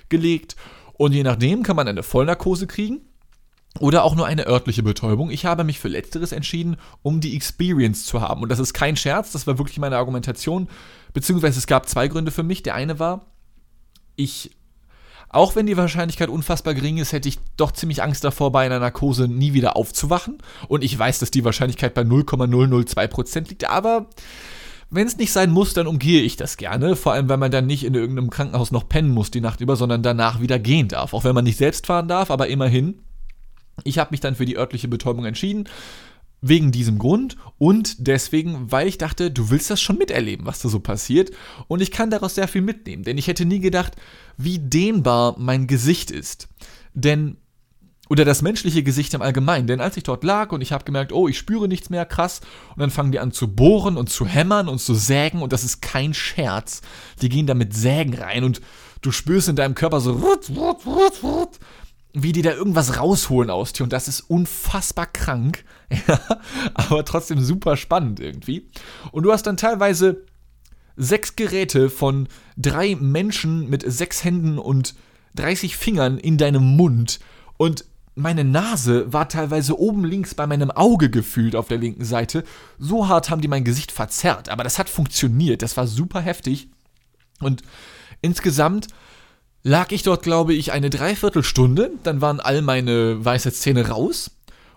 gelegt 0.08 0.56
und 1.00 1.14
je 1.14 1.22
nachdem 1.22 1.62
kann 1.62 1.76
man 1.76 1.88
eine 1.88 2.02
Vollnarkose 2.02 2.66
kriegen 2.66 3.00
oder 3.78 4.04
auch 4.04 4.14
nur 4.14 4.26
eine 4.26 4.46
örtliche 4.46 4.82
Betäubung. 4.82 5.30
Ich 5.30 5.46
habe 5.46 5.64
mich 5.64 5.80
für 5.80 5.88
letzteres 5.88 6.30
entschieden, 6.30 6.76
um 7.00 7.22
die 7.22 7.36
Experience 7.36 8.04
zu 8.04 8.20
haben. 8.20 8.42
Und 8.42 8.50
das 8.50 8.58
ist 8.58 8.74
kein 8.74 8.96
Scherz, 8.96 9.32
das 9.32 9.46
war 9.46 9.56
wirklich 9.56 9.78
meine 9.78 9.96
Argumentation. 9.96 10.68
Beziehungsweise 11.14 11.58
es 11.58 11.66
gab 11.66 11.88
zwei 11.88 12.08
Gründe 12.08 12.30
für 12.30 12.42
mich. 12.42 12.62
Der 12.62 12.74
eine 12.74 12.98
war, 12.98 13.24
ich, 14.14 14.50
auch 15.30 15.56
wenn 15.56 15.64
die 15.64 15.78
Wahrscheinlichkeit 15.78 16.28
unfassbar 16.28 16.74
gering 16.74 16.98
ist, 16.98 17.14
hätte 17.14 17.30
ich 17.30 17.38
doch 17.56 17.72
ziemlich 17.72 18.02
Angst 18.02 18.22
davor, 18.22 18.52
bei 18.52 18.66
einer 18.66 18.78
Narkose 18.78 19.26
nie 19.26 19.54
wieder 19.54 19.78
aufzuwachen. 19.78 20.36
Und 20.68 20.84
ich 20.84 20.98
weiß, 20.98 21.18
dass 21.20 21.30
die 21.30 21.46
Wahrscheinlichkeit 21.46 21.94
bei 21.94 22.02
0,002% 22.02 23.48
liegt, 23.48 23.70
aber 23.70 24.10
wenn 24.90 25.06
es 25.06 25.16
nicht 25.16 25.32
sein 25.32 25.50
muss, 25.50 25.72
dann 25.72 25.86
umgehe 25.86 26.22
ich 26.22 26.36
das 26.36 26.56
gerne. 26.56 26.96
Vor 26.96 27.12
allem, 27.12 27.28
weil 27.28 27.36
man 27.36 27.50
dann 27.50 27.66
nicht 27.66 27.84
in 27.84 27.94
irgendeinem 27.94 28.30
Krankenhaus 28.30 28.72
noch 28.72 28.88
pennen 28.88 29.10
muss 29.10 29.30
die 29.30 29.40
Nacht 29.40 29.60
über, 29.60 29.76
sondern 29.76 30.02
danach 30.02 30.40
wieder 30.40 30.58
gehen 30.58 30.88
darf. 30.88 31.14
Auch 31.14 31.24
wenn 31.24 31.34
man 31.34 31.44
nicht 31.44 31.58
selbst 31.58 31.86
fahren 31.86 32.08
darf, 32.08 32.30
aber 32.30 32.48
immerhin 32.48 33.00
ich 33.84 33.98
habe 33.98 34.10
mich 34.10 34.20
dann 34.20 34.34
für 34.34 34.44
die 34.44 34.56
örtliche 34.56 34.88
Betäubung 34.88 35.24
entschieden. 35.24 35.68
Wegen 36.42 36.72
diesem 36.72 36.98
Grund 36.98 37.36
und 37.58 38.06
deswegen, 38.06 38.72
weil 38.72 38.88
ich 38.88 38.96
dachte, 38.96 39.30
du 39.30 39.50
willst 39.50 39.68
das 39.68 39.78
schon 39.78 39.98
miterleben, 39.98 40.46
was 40.46 40.60
da 40.60 40.70
so 40.70 40.80
passiert. 40.80 41.30
Und 41.68 41.82
ich 41.82 41.90
kann 41.90 42.08
daraus 42.08 42.34
sehr 42.34 42.48
viel 42.48 42.62
mitnehmen, 42.62 43.04
denn 43.04 43.18
ich 43.18 43.26
hätte 43.26 43.44
nie 43.44 43.60
gedacht, 43.60 43.94
wie 44.38 44.58
dehnbar 44.58 45.34
mein 45.38 45.66
Gesicht 45.66 46.10
ist. 46.10 46.48
Denn 46.94 47.36
oder 48.10 48.24
das 48.24 48.42
menschliche 48.42 48.82
Gesicht 48.82 49.14
im 49.14 49.22
Allgemeinen. 49.22 49.68
Denn 49.68 49.80
als 49.80 49.96
ich 49.96 50.02
dort 50.02 50.24
lag 50.24 50.50
und 50.50 50.60
ich 50.60 50.72
habe 50.72 50.84
gemerkt, 50.84 51.12
oh, 51.12 51.28
ich 51.28 51.38
spüre 51.38 51.68
nichts 51.68 51.90
mehr, 51.90 52.04
krass, 52.04 52.40
und 52.74 52.80
dann 52.80 52.90
fangen 52.90 53.12
die 53.12 53.20
an 53.20 53.30
zu 53.30 53.54
bohren 53.54 53.96
und 53.96 54.10
zu 54.10 54.26
hämmern 54.26 54.68
und 54.68 54.80
zu 54.80 54.94
sägen 54.94 55.42
und 55.42 55.52
das 55.52 55.62
ist 55.62 55.80
kein 55.80 56.12
Scherz. 56.12 56.82
Die 57.22 57.28
gehen 57.28 57.46
da 57.46 57.54
mit 57.54 57.72
Sägen 57.72 58.14
rein 58.14 58.42
und 58.42 58.60
du 59.00 59.12
spürst 59.12 59.48
in 59.48 59.56
deinem 59.56 59.76
Körper 59.76 60.00
so 60.00 60.20
wie 62.12 62.32
die 62.32 62.42
da 62.42 62.50
irgendwas 62.50 62.98
rausholen 62.98 63.48
aus 63.48 63.72
dir 63.72 63.84
und 63.84 63.92
das 63.92 64.08
ist 64.08 64.22
unfassbar 64.22 65.06
krank, 65.06 65.64
aber 66.74 67.04
trotzdem 67.04 67.40
super 67.40 67.76
spannend 67.76 68.18
irgendwie. 68.18 68.66
Und 69.12 69.22
du 69.22 69.32
hast 69.32 69.46
dann 69.46 69.56
teilweise 69.56 70.24
sechs 70.96 71.36
Geräte 71.36 71.88
von 71.88 72.26
drei 72.56 72.96
Menschen 72.96 73.70
mit 73.70 73.84
sechs 73.86 74.24
Händen 74.24 74.58
und 74.58 74.96
30 75.36 75.76
Fingern 75.76 76.18
in 76.18 76.38
deinem 76.38 76.76
Mund 76.76 77.20
und 77.56 77.84
meine 78.14 78.44
Nase 78.44 79.12
war 79.12 79.28
teilweise 79.28 79.78
oben 79.78 80.04
links 80.04 80.34
bei 80.34 80.46
meinem 80.46 80.70
Auge 80.70 81.10
gefühlt 81.10 81.56
auf 81.56 81.68
der 81.68 81.78
linken 81.78 82.04
Seite. 82.04 82.44
So 82.78 83.08
hart 83.08 83.30
haben 83.30 83.40
die 83.40 83.48
mein 83.48 83.64
Gesicht 83.64 83.92
verzerrt, 83.92 84.48
aber 84.48 84.64
das 84.64 84.78
hat 84.78 84.88
funktioniert. 84.88 85.62
Das 85.62 85.76
war 85.76 85.86
super 85.86 86.20
heftig. 86.20 86.68
Und 87.40 87.62
insgesamt 88.20 88.88
lag 89.62 89.92
ich 89.92 90.02
dort, 90.02 90.22
glaube 90.22 90.54
ich, 90.54 90.72
eine 90.72 90.90
Dreiviertelstunde. 90.90 91.92
Dann 92.02 92.20
waren 92.20 92.40
all 92.40 92.62
meine 92.62 93.24
Weisheitszähne 93.24 93.88
raus. 93.88 94.30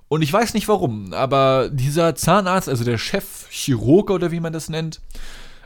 Und 0.07 0.21
ich 0.21 0.31
weiß 0.31 0.53
nicht 0.53 0.67
warum, 0.67 1.11
aber 1.13 1.69
dieser 1.71 2.13
Zahnarzt, 2.13 2.69
also 2.69 2.83
der 2.83 2.99
Chefchirurg 2.99 4.11
oder 4.11 4.31
wie 4.31 4.41
man 4.41 4.53
das 4.53 4.69
nennt, 4.69 5.01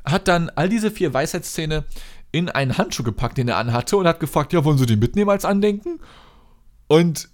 hat 0.05 0.29
dann 0.29 0.49
all 0.49 0.69
diese 0.69 0.89
vier 0.89 1.13
Weisheitszähne 1.13 1.83
in 2.31 2.49
einen 2.49 2.77
Handschuh 2.77 3.03
gepackt, 3.03 3.37
den 3.37 3.49
er 3.49 3.57
anhatte, 3.57 3.97
und 3.97 4.07
hat 4.07 4.21
gefragt, 4.21 4.53
ja, 4.53 4.63
wollen 4.63 4.77
Sie 4.77 4.85
den 4.85 4.99
mitnehmen 4.99 5.29
als 5.29 5.43
Andenken? 5.43 5.99
Und 6.87 7.29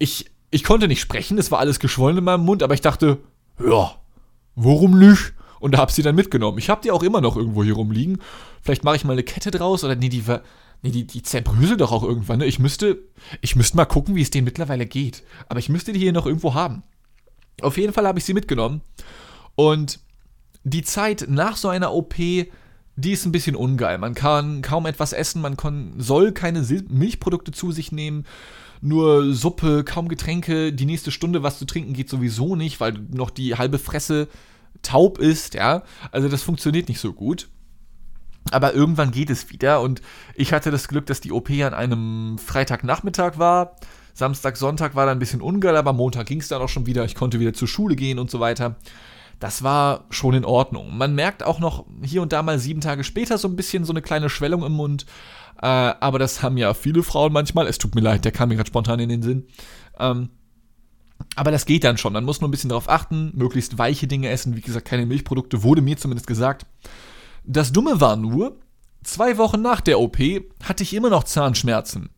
ich, 0.00 0.26
ich 0.50 0.64
konnte 0.64 0.88
nicht 0.88 1.00
sprechen, 1.00 1.38
es 1.38 1.52
war 1.52 1.60
alles 1.60 1.78
geschwollen 1.78 2.18
in 2.18 2.24
meinem 2.24 2.44
Mund, 2.44 2.64
aber 2.64 2.74
ich 2.74 2.80
dachte, 2.80 3.18
ja, 3.64 3.94
warum 4.56 4.98
nicht? 4.98 5.34
Und 5.60 5.72
da 5.72 5.78
habe 5.78 5.92
sie 5.92 6.02
dann 6.02 6.16
mitgenommen. 6.16 6.58
Ich 6.58 6.68
habe 6.70 6.80
die 6.82 6.90
auch 6.90 7.04
immer 7.04 7.20
noch 7.20 7.36
irgendwo 7.36 7.62
hier 7.62 7.74
rumliegen. 7.74 8.18
Vielleicht 8.62 8.82
mache 8.82 8.96
ich 8.96 9.04
mal 9.04 9.12
eine 9.12 9.22
Kette 9.22 9.50
draus 9.50 9.84
oder 9.84 9.94
nee, 9.94 10.08
die, 10.08 10.24
Nee, 10.82 10.90
die, 10.90 11.06
die 11.06 11.22
zerbröseln 11.22 11.78
doch 11.78 11.92
auch 11.92 12.02
irgendwann. 12.02 12.38
Ne? 12.38 12.46
Ich 12.46 12.58
müsste, 12.58 12.98
ich 13.42 13.54
müsste 13.54 13.76
mal 13.76 13.84
gucken, 13.84 14.14
wie 14.14 14.22
es 14.22 14.30
denen 14.30 14.46
mittlerweile 14.46 14.86
geht. 14.86 15.22
Aber 15.48 15.58
ich 15.58 15.68
müsste 15.68 15.92
die 15.92 15.98
hier 15.98 16.12
noch 16.12 16.26
irgendwo 16.26 16.54
haben. 16.54 16.82
Auf 17.60 17.76
jeden 17.76 17.92
Fall 17.92 18.06
habe 18.06 18.18
ich 18.18 18.24
sie 18.24 18.32
mitgenommen. 18.32 18.80
Und 19.56 20.00
die 20.64 20.82
Zeit 20.82 21.26
nach 21.28 21.56
so 21.56 21.68
einer 21.68 21.92
OP, 21.92 22.14
die 22.14 22.48
ist 23.12 23.26
ein 23.26 23.32
bisschen 23.32 23.56
ungeil. 23.56 23.98
Man 23.98 24.14
kann 24.14 24.62
kaum 24.62 24.86
etwas 24.86 25.12
essen, 25.12 25.42
man 25.42 25.58
kann, 25.58 25.94
soll 25.98 26.32
keine 26.32 26.62
Milchprodukte 26.88 27.52
zu 27.52 27.72
sich 27.72 27.92
nehmen, 27.92 28.24
nur 28.80 29.34
Suppe, 29.34 29.84
kaum 29.84 30.08
Getränke. 30.08 30.72
Die 30.72 30.86
nächste 30.86 31.10
Stunde 31.10 31.42
was 31.42 31.58
zu 31.58 31.64
trinken 31.64 31.92
geht 31.92 32.08
sowieso 32.08 32.56
nicht, 32.56 32.80
weil 32.80 32.94
noch 33.12 33.30
die 33.30 33.56
halbe 33.56 33.78
Fresse 33.78 34.28
taub 34.82 35.18
ist, 35.18 35.54
ja. 35.54 35.82
Also 36.12 36.28
das 36.28 36.42
funktioniert 36.42 36.88
nicht 36.88 37.00
so 37.00 37.12
gut. 37.12 37.48
Aber 38.50 38.74
irgendwann 38.74 39.10
geht 39.10 39.30
es 39.30 39.50
wieder 39.50 39.82
und 39.82 40.00
ich 40.34 40.52
hatte 40.52 40.70
das 40.70 40.88
Glück, 40.88 41.06
dass 41.06 41.20
die 41.20 41.32
OP 41.32 41.50
an 41.50 41.74
einem 41.74 42.38
Freitagnachmittag 42.38 43.38
war. 43.38 43.76
Samstag, 44.14 44.56
Sonntag 44.56 44.94
war 44.94 45.06
da 45.06 45.12
ein 45.12 45.18
bisschen 45.18 45.40
ungeil, 45.40 45.76
aber 45.76 45.92
Montag 45.92 46.26
ging 46.26 46.40
es 46.40 46.48
dann 46.48 46.60
auch 46.60 46.68
schon 46.68 46.86
wieder. 46.86 47.04
Ich 47.04 47.14
konnte 47.14 47.38
wieder 47.38 47.52
zur 47.52 47.68
Schule 47.68 47.96
gehen 47.96 48.18
und 48.18 48.30
so 48.30 48.40
weiter. 48.40 48.76
Das 49.40 49.62
war 49.62 50.04
schon 50.10 50.34
in 50.34 50.44
Ordnung. 50.44 50.96
Man 50.96 51.14
merkt 51.14 51.42
auch 51.42 51.58
noch 51.58 51.86
hier 52.02 52.20
und 52.20 52.32
da 52.32 52.42
mal 52.42 52.58
sieben 52.58 52.82
Tage 52.82 53.04
später 53.04 53.38
so 53.38 53.48
ein 53.48 53.56
bisschen 53.56 53.84
so 53.84 53.92
eine 53.92 54.02
kleine 54.02 54.28
Schwellung 54.28 54.62
im 54.64 54.72
Mund. 54.72 55.06
Äh, 55.60 55.66
aber 55.66 56.18
das 56.18 56.42
haben 56.42 56.58
ja 56.58 56.74
viele 56.74 57.02
Frauen 57.02 57.32
manchmal. 57.32 57.66
Es 57.66 57.78
tut 57.78 57.94
mir 57.94 58.02
leid, 58.02 58.24
der 58.24 58.32
kam 58.32 58.50
mir 58.50 58.56
gerade 58.56 58.68
spontan 58.68 59.00
in 59.00 59.08
den 59.08 59.22
Sinn. 59.22 59.46
Ähm, 59.98 60.28
aber 61.36 61.50
das 61.50 61.64
geht 61.64 61.84
dann 61.84 61.96
schon. 61.96 62.12
Man 62.12 62.24
muss 62.24 62.40
nur 62.40 62.48
ein 62.48 62.50
bisschen 62.50 62.68
darauf 62.68 62.88
achten, 62.88 63.32
möglichst 63.34 63.78
weiche 63.78 64.06
Dinge 64.06 64.28
essen. 64.28 64.56
Wie 64.56 64.60
gesagt, 64.60 64.86
keine 64.86 65.06
Milchprodukte, 65.06 65.62
wurde 65.62 65.80
mir 65.80 65.96
zumindest 65.96 66.26
gesagt. 66.26 66.66
Das 67.44 67.72
Dumme 67.72 68.00
war 68.00 68.16
nur, 68.16 68.58
zwei 69.02 69.38
Wochen 69.38 69.62
nach 69.62 69.80
der 69.80 70.00
OP 70.00 70.18
hatte 70.62 70.82
ich 70.82 70.94
immer 70.94 71.08
noch 71.08 71.24
Zahnschmerzen. 71.24 72.10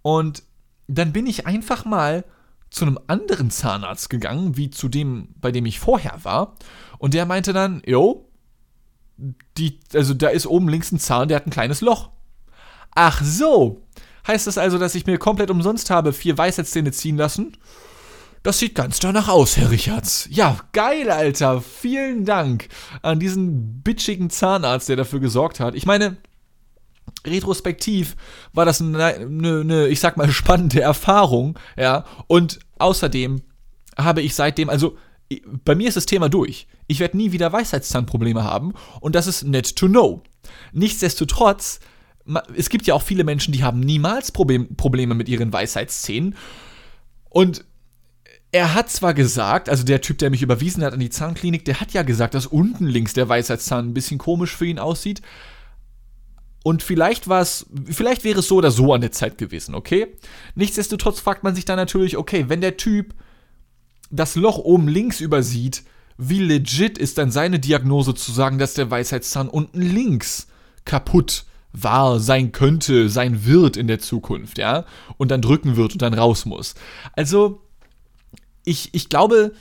Und 0.00 0.44
dann 0.86 1.12
bin 1.12 1.26
ich 1.26 1.46
einfach 1.46 1.84
mal 1.84 2.24
zu 2.70 2.84
einem 2.84 2.98
anderen 3.06 3.50
Zahnarzt 3.50 4.10
gegangen, 4.10 4.56
wie 4.56 4.70
zu 4.70 4.88
dem, 4.88 5.28
bei 5.40 5.52
dem 5.52 5.66
ich 5.66 5.80
vorher 5.80 6.18
war. 6.22 6.56
Und 6.98 7.14
der 7.14 7.26
meinte 7.26 7.52
dann, 7.52 7.82
jo, 7.86 8.28
die, 9.56 9.80
also 9.94 10.14
da 10.14 10.28
ist 10.28 10.46
oben 10.46 10.68
links 10.68 10.92
ein 10.92 10.98
Zahn, 10.98 11.28
der 11.28 11.36
hat 11.36 11.46
ein 11.46 11.50
kleines 11.50 11.80
Loch. 11.80 12.10
Ach 12.94 13.22
so. 13.22 13.82
Heißt 14.26 14.46
das 14.46 14.58
also, 14.58 14.78
dass 14.78 14.94
ich 14.94 15.06
mir 15.06 15.18
komplett 15.18 15.50
umsonst 15.50 15.90
habe 15.90 16.12
vier 16.12 16.36
Weisheitszähne 16.36 16.92
ziehen 16.92 17.16
lassen? 17.16 17.56
Das 18.42 18.58
sieht 18.58 18.74
ganz 18.74 19.00
danach 19.00 19.28
aus, 19.28 19.56
Herr 19.56 19.70
Richards. 19.70 20.28
Ja, 20.30 20.58
geil, 20.72 21.10
Alter. 21.10 21.60
Vielen 21.60 22.24
Dank 22.24 22.68
an 23.02 23.18
diesen 23.18 23.82
bitchigen 23.82 24.30
Zahnarzt, 24.30 24.88
der 24.88 24.96
dafür 24.96 25.20
gesorgt 25.20 25.60
hat. 25.60 25.74
Ich 25.74 25.86
meine, 25.86 26.18
retrospektiv 27.30 28.16
war 28.52 28.64
das 28.64 28.80
eine, 28.80 29.04
eine, 29.04 29.88
ich 29.88 30.00
sag 30.00 30.16
mal, 30.16 30.30
spannende 30.30 30.80
Erfahrung, 30.80 31.58
ja. 31.76 32.04
Und 32.26 32.60
außerdem 32.78 33.42
habe 33.96 34.22
ich 34.22 34.34
seitdem, 34.34 34.68
also 34.68 34.96
bei 35.64 35.74
mir 35.74 35.88
ist 35.88 35.96
das 35.96 36.06
Thema 36.06 36.28
durch. 36.28 36.66
Ich 36.86 37.00
werde 37.00 37.16
nie 37.16 37.32
wieder 37.32 37.52
Weisheitszahnprobleme 37.52 38.44
haben 38.44 38.72
und 39.00 39.14
das 39.14 39.26
ist 39.26 39.44
net 39.44 39.76
to 39.76 39.88
know. 39.88 40.22
Nichtsdestotrotz, 40.72 41.80
es 42.56 42.70
gibt 42.70 42.86
ja 42.86 42.94
auch 42.94 43.02
viele 43.02 43.24
Menschen, 43.24 43.52
die 43.52 43.62
haben 43.62 43.80
niemals 43.80 44.32
Problem, 44.32 44.74
Probleme 44.76 45.14
mit 45.14 45.28
ihren 45.28 45.52
Weisheitszähnen 45.52 46.34
und 47.28 47.64
er 48.50 48.74
hat 48.74 48.88
zwar 48.88 49.12
gesagt, 49.12 49.68
also 49.68 49.84
der 49.84 50.00
Typ, 50.00 50.18
der 50.18 50.30
mich 50.30 50.42
überwiesen 50.42 50.82
hat 50.82 50.94
an 50.94 51.00
die 51.00 51.10
Zahnklinik, 51.10 51.64
der 51.66 51.80
hat 51.80 51.92
ja 51.92 52.02
gesagt, 52.02 52.34
dass 52.34 52.46
unten 52.46 52.86
links 52.86 53.12
der 53.12 53.28
Weisheitszahn 53.28 53.88
ein 53.90 53.94
bisschen 53.94 54.18
komisch 54.18 54.56
für 54.56 54.64
ihn 54.64 54.78
aussieht. 54.78 55.20
Und 56.68 56.82
vielleicht 56.82 57.28
war 57.28 57.40
es, 57.40 57.64
vielleicht 57.86 58.24
wäre 58.24 58.40
es 58.40 58.48
so 58.48 58.56
oder 58.56 58.70
so 58.70 58.92
an 58.92 59.00
der 59.00 59.10
Zeit 59.10 59.38
gewesen, 59.38 59.74
okay? 59.74 60.08
Nichtsdestotrotz 60.54 61.18
fragt 61.18 61.42
man 61.42 61.54
sich 61.54 61.64
dann 61.64 61.78
natürlich, 61.78 62.18
okay, 62.18 62.44
wenn 62.48 62.60
der 62.60 62.76
Typ 62.76 63.14
das 64.10 64.36
Loch 64.36 64.58
oben 64.58 64.86
links 64.86 65.22
übersieht, 65.22 65.82
wie 66.18 66.40
legit 66.40 66.98
ist 66.98 67.16
dann 67.16 67.30
seine 67.30 67.58
Diagnose 67.58 68.14
zu 68.14 68.32
sagen, 68.32 68.58
dass 68.58 68.74
der 68.74 68.90
Weisheitszahn 68.90 69.48
unten 69.48 69.80
links 69.80 70.48
kaputt 70.84 71.46
war, 71.72 72.20
sein 72.20 72.52
könnte, 72.52 73.08
sein 73.08 73.46
wird 73.46 73.78
in 73.78 73.86
der 73.86 74.00
Zukunft, 74.00 74.58
ja? 74.58 74.84
Und 75.16 75.30
dann 75.30 75.40
drücken 75.40 75.74
wird 75.76 75.94
und 75.94 76.02
dann 76.02 76.12
raus 76.12 76.44
muss. 76.44 76.74
Also, 77.14 77.62
ich, 78.66 78.90
ich 78.92 79.08
glaube, 79.08 79.52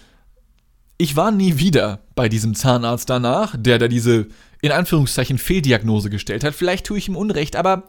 ich 0.97 1.15
war 1.15 1.31
nie 1.31 1.59
wieder 1.59 1.99
bei 2.15 2.29
diesem 2.29 2.55
Zahnarzt 2.55 3.09
danach, 3.09 3.55
der 3.57 3.79
da 3.79 3.87
diese 3.87 4.27
in 4.61 4.71
Anführungszeichen 4.71 5.37
Fehldiagnose 5.37 6.09
gestellt 6.09 6.43
hat. 6.43 6.55
Vielleicht 6.55 6.85
tue 6.85 6.97
ich 6.97 7.07
ihm 7.07 7.15
Unrecht, 7.15 7.55
aber 7.55 7.83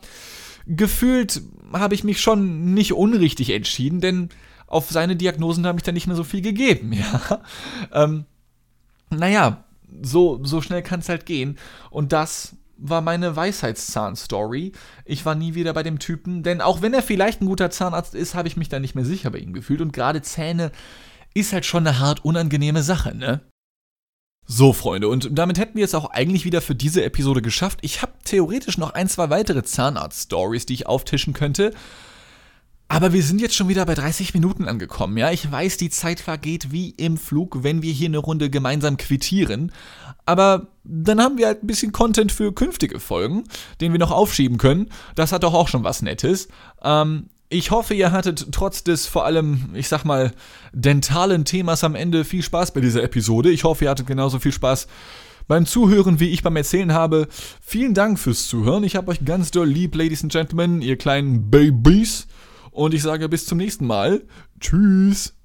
gefühlt 0.67 1.41
habe 1.73 1.95
ich 1.95 2.05
mich 2.05 2.21
schon 2.21 2.75
nicht 2.75 2.93
unrichtig 2.93 3.51
entschieden, 3.51 4.01
denn 4.01 4.29
auf 4.67 4.91
seine 4.91 5.17
Diagnosen 5.17 5.67
habe 5.67 5.79
ich 5.79 5.83
dann 5.83 5.95
nicht 5.95 6.07
mehr 6.07 6.17
so 6.17 6.25
viel 6.25 6.43
gegeben, 6.43 6.93
ja. 6.93 7.41
Ähm, 7.93 8.27
naja, 9.11 9.65
so, 10.03 10.45
so 10.45 10.61
schnell 10.61 10.83
kann 10.83 11.01
es 11.01 11.09
halt 11.09 11.25
gehen. 11.25 11.59
Und 11.89 12.13
das 12.13 12.57
war 12.77 13.01
meine 13.01 13.35
Weisheitszahn-Story. 13.35 14.73
Ich 15.07 15.25
war 15.25 15.35
nie 15.35 15.55
wieder 15.55 15.73
bei 15.73 15.83
dem 15.83 15.99
Typen, 15.99 16.43
denn 16.43 16.61
auch 16.61 16.83
wenn 16.83 16.93
er 16.93 17.03
vielleicht 17.03 17.41
ein 17.41 17.47
guter 17.47 17.71
Zahnarzt 17.71 18.15
ist, 18.15 18.35
habe 18.35 18.49
ich 18.49 18.59
mich 18.59 18.69
da 18.69 18.79
nicht 18.79 18.95
mehr 18.95 19.07
sicher 19.07 19.31
bei 19.31 19.39
ihm 19.39 19.55
gefühlt. 19.55 19.81
Und 19.81 19.93
gerade 19.93 20.21
Zähne 20.21 20.71
ist 21.39 21.53
halt 21.53 21.67
schon 21.67 21.87
eine 21.87 21.99
hart 21.99 22.25
unangenehme 22.25 22.83
Sache, 22.83 23.15
ne? 23.15 23.41
So, 24.51 24.73
Freunde, 24.73 25.09
und 25.09 25.29
damit 25.33 25.59
hätten 25.59 25.77
wir 25.77 25.85
es 25.85 25.95
auch 25.95 26.11
eigentlich 26.11 26.47
wieder 26.47 26.63
für 26.63 26.75
diese 26.75 27.05
Episode 27.05 27.43
geschafft. 27.43 27.81
Ich 27.83 28.01
habe 28.01 28.13
theoretisch 28.25 28.79
noch 28.79 28.95
ein, 28.95 29.07
zwei 29.07 29.29
weitere 29.29 29.63
Zahnarzt-Stories, 29.63 30.65
die 30.65 30.73
ich 30.73 30.87
auftischen 30.87 31.35
könnte. 31.35 31.75
Aber 32.89 33.13
wir 33.13 33.23
sind 33.23 33.43
jetzt 33.43 33.55
schon 33.55 33.69
wieder 33.69 33.85
bei 33.85 33.95
30 33.95 34.33
Minuten 34.33 34.67
angekommen, 34.67 35.19
ja. 35.19 35.31
Ich 35.31 35.53
weiß, 35.53 35.77
die 35.77 35.91
Zeit 35.91 36.21
vergeht 36.21 36.73
wie 36.73 36.89
im 36.91 37.19
Flug, 37.19 37.63
wenn 37.63 37.83
wir 37.83 37.93
hier 37.93 38.09
eine 38.09 38.17
Runde 38.17 38.49
gemeinsam 38.49 38.97
quittieren. 38.97 39.71
Aber 40.25 40.69
dann 40.85 41.21
haben 41.21 41.37
wir 41.37 41.49
halt 41.49 41.63
ein 41.63 41.67
bisschen 41.67 41.93
Content 41.93 42.33
für 42.33 42.55
künftige 42.55 43.01
Folgen, 43.01 43.45
den 43.83 43.93
wir 43.93 43.99
noch 43.99 44.11
aufschieben 44.11 44.57
können. 44.57 44.89
Das 45.15 45.33
hat 45.33 45.43
doch 45.43 45.53
auch 45.53 45.69
schon 45.69 45.85
was 45.85 46.01
Nettes. 46.01 46.49
Ähm, 46.83 47.29
ich 47.51 47.71
hoffe, 47.71 47.95
ihr 47.95 48.13
hattet 48.13 48.49
trotz 48.53 48.85
des 48.85 49.07
vor 49.07 49.25
allem, 49.25 49.71
ich 49.75 49.89
sag 49.89 50.05
mal, 50.05 50.33
dentalen 50.73 51.45
Themas 51.45 51.83
am 51.83 51.95
Ende 51.95 52.25
viel 52.25 52.43
Spaß 52.43 52.73
bei 52.73 52.81
dieser 52.81 53.03
Episode. 53.03 53.51
Ich 53.51 53.65
hoffe, 53.65 53.85
ihr 53.85 53.91
hattet 53.91 54.07
genauso 54.07 54.39
viel 54.39 54.53
Spaß 54.53 54.87
beim 55.47 55.65
Zuhören, 55.65 56.21
wie 56.21 56.29
ich 56.29 56.43
beim 56.43 56.57
Erzählen 56.57 56.93
habe. 56.93 57.27
Vielen 57.63 57.95
Dank 57.95 58.19
fürs 58.19 58.47
Zuhören. 58.49 58.85
Ich 58.85 58.97
habe 58.97 59.11
euch 59.11 59.25
ganz 59.25 59.51
doll 59.51 59.67
lieb, 59.67 59.95
Ladies 59.95 60.23
and 60.23 60.33
Gentlemen, 60.33 60.83
ihr 60.83 60.99
kleinen 60.99 61.51
Babys. 61.51 62.27
Und 62.71 62.93
ich 62.93 63.03
sage 63.03 63.29
bis 63.29 63.47
zum 63.47 63.59
nächsten 63.59 63.87
Mal. 63.87 64.23
Tschüss. 64.61 65.38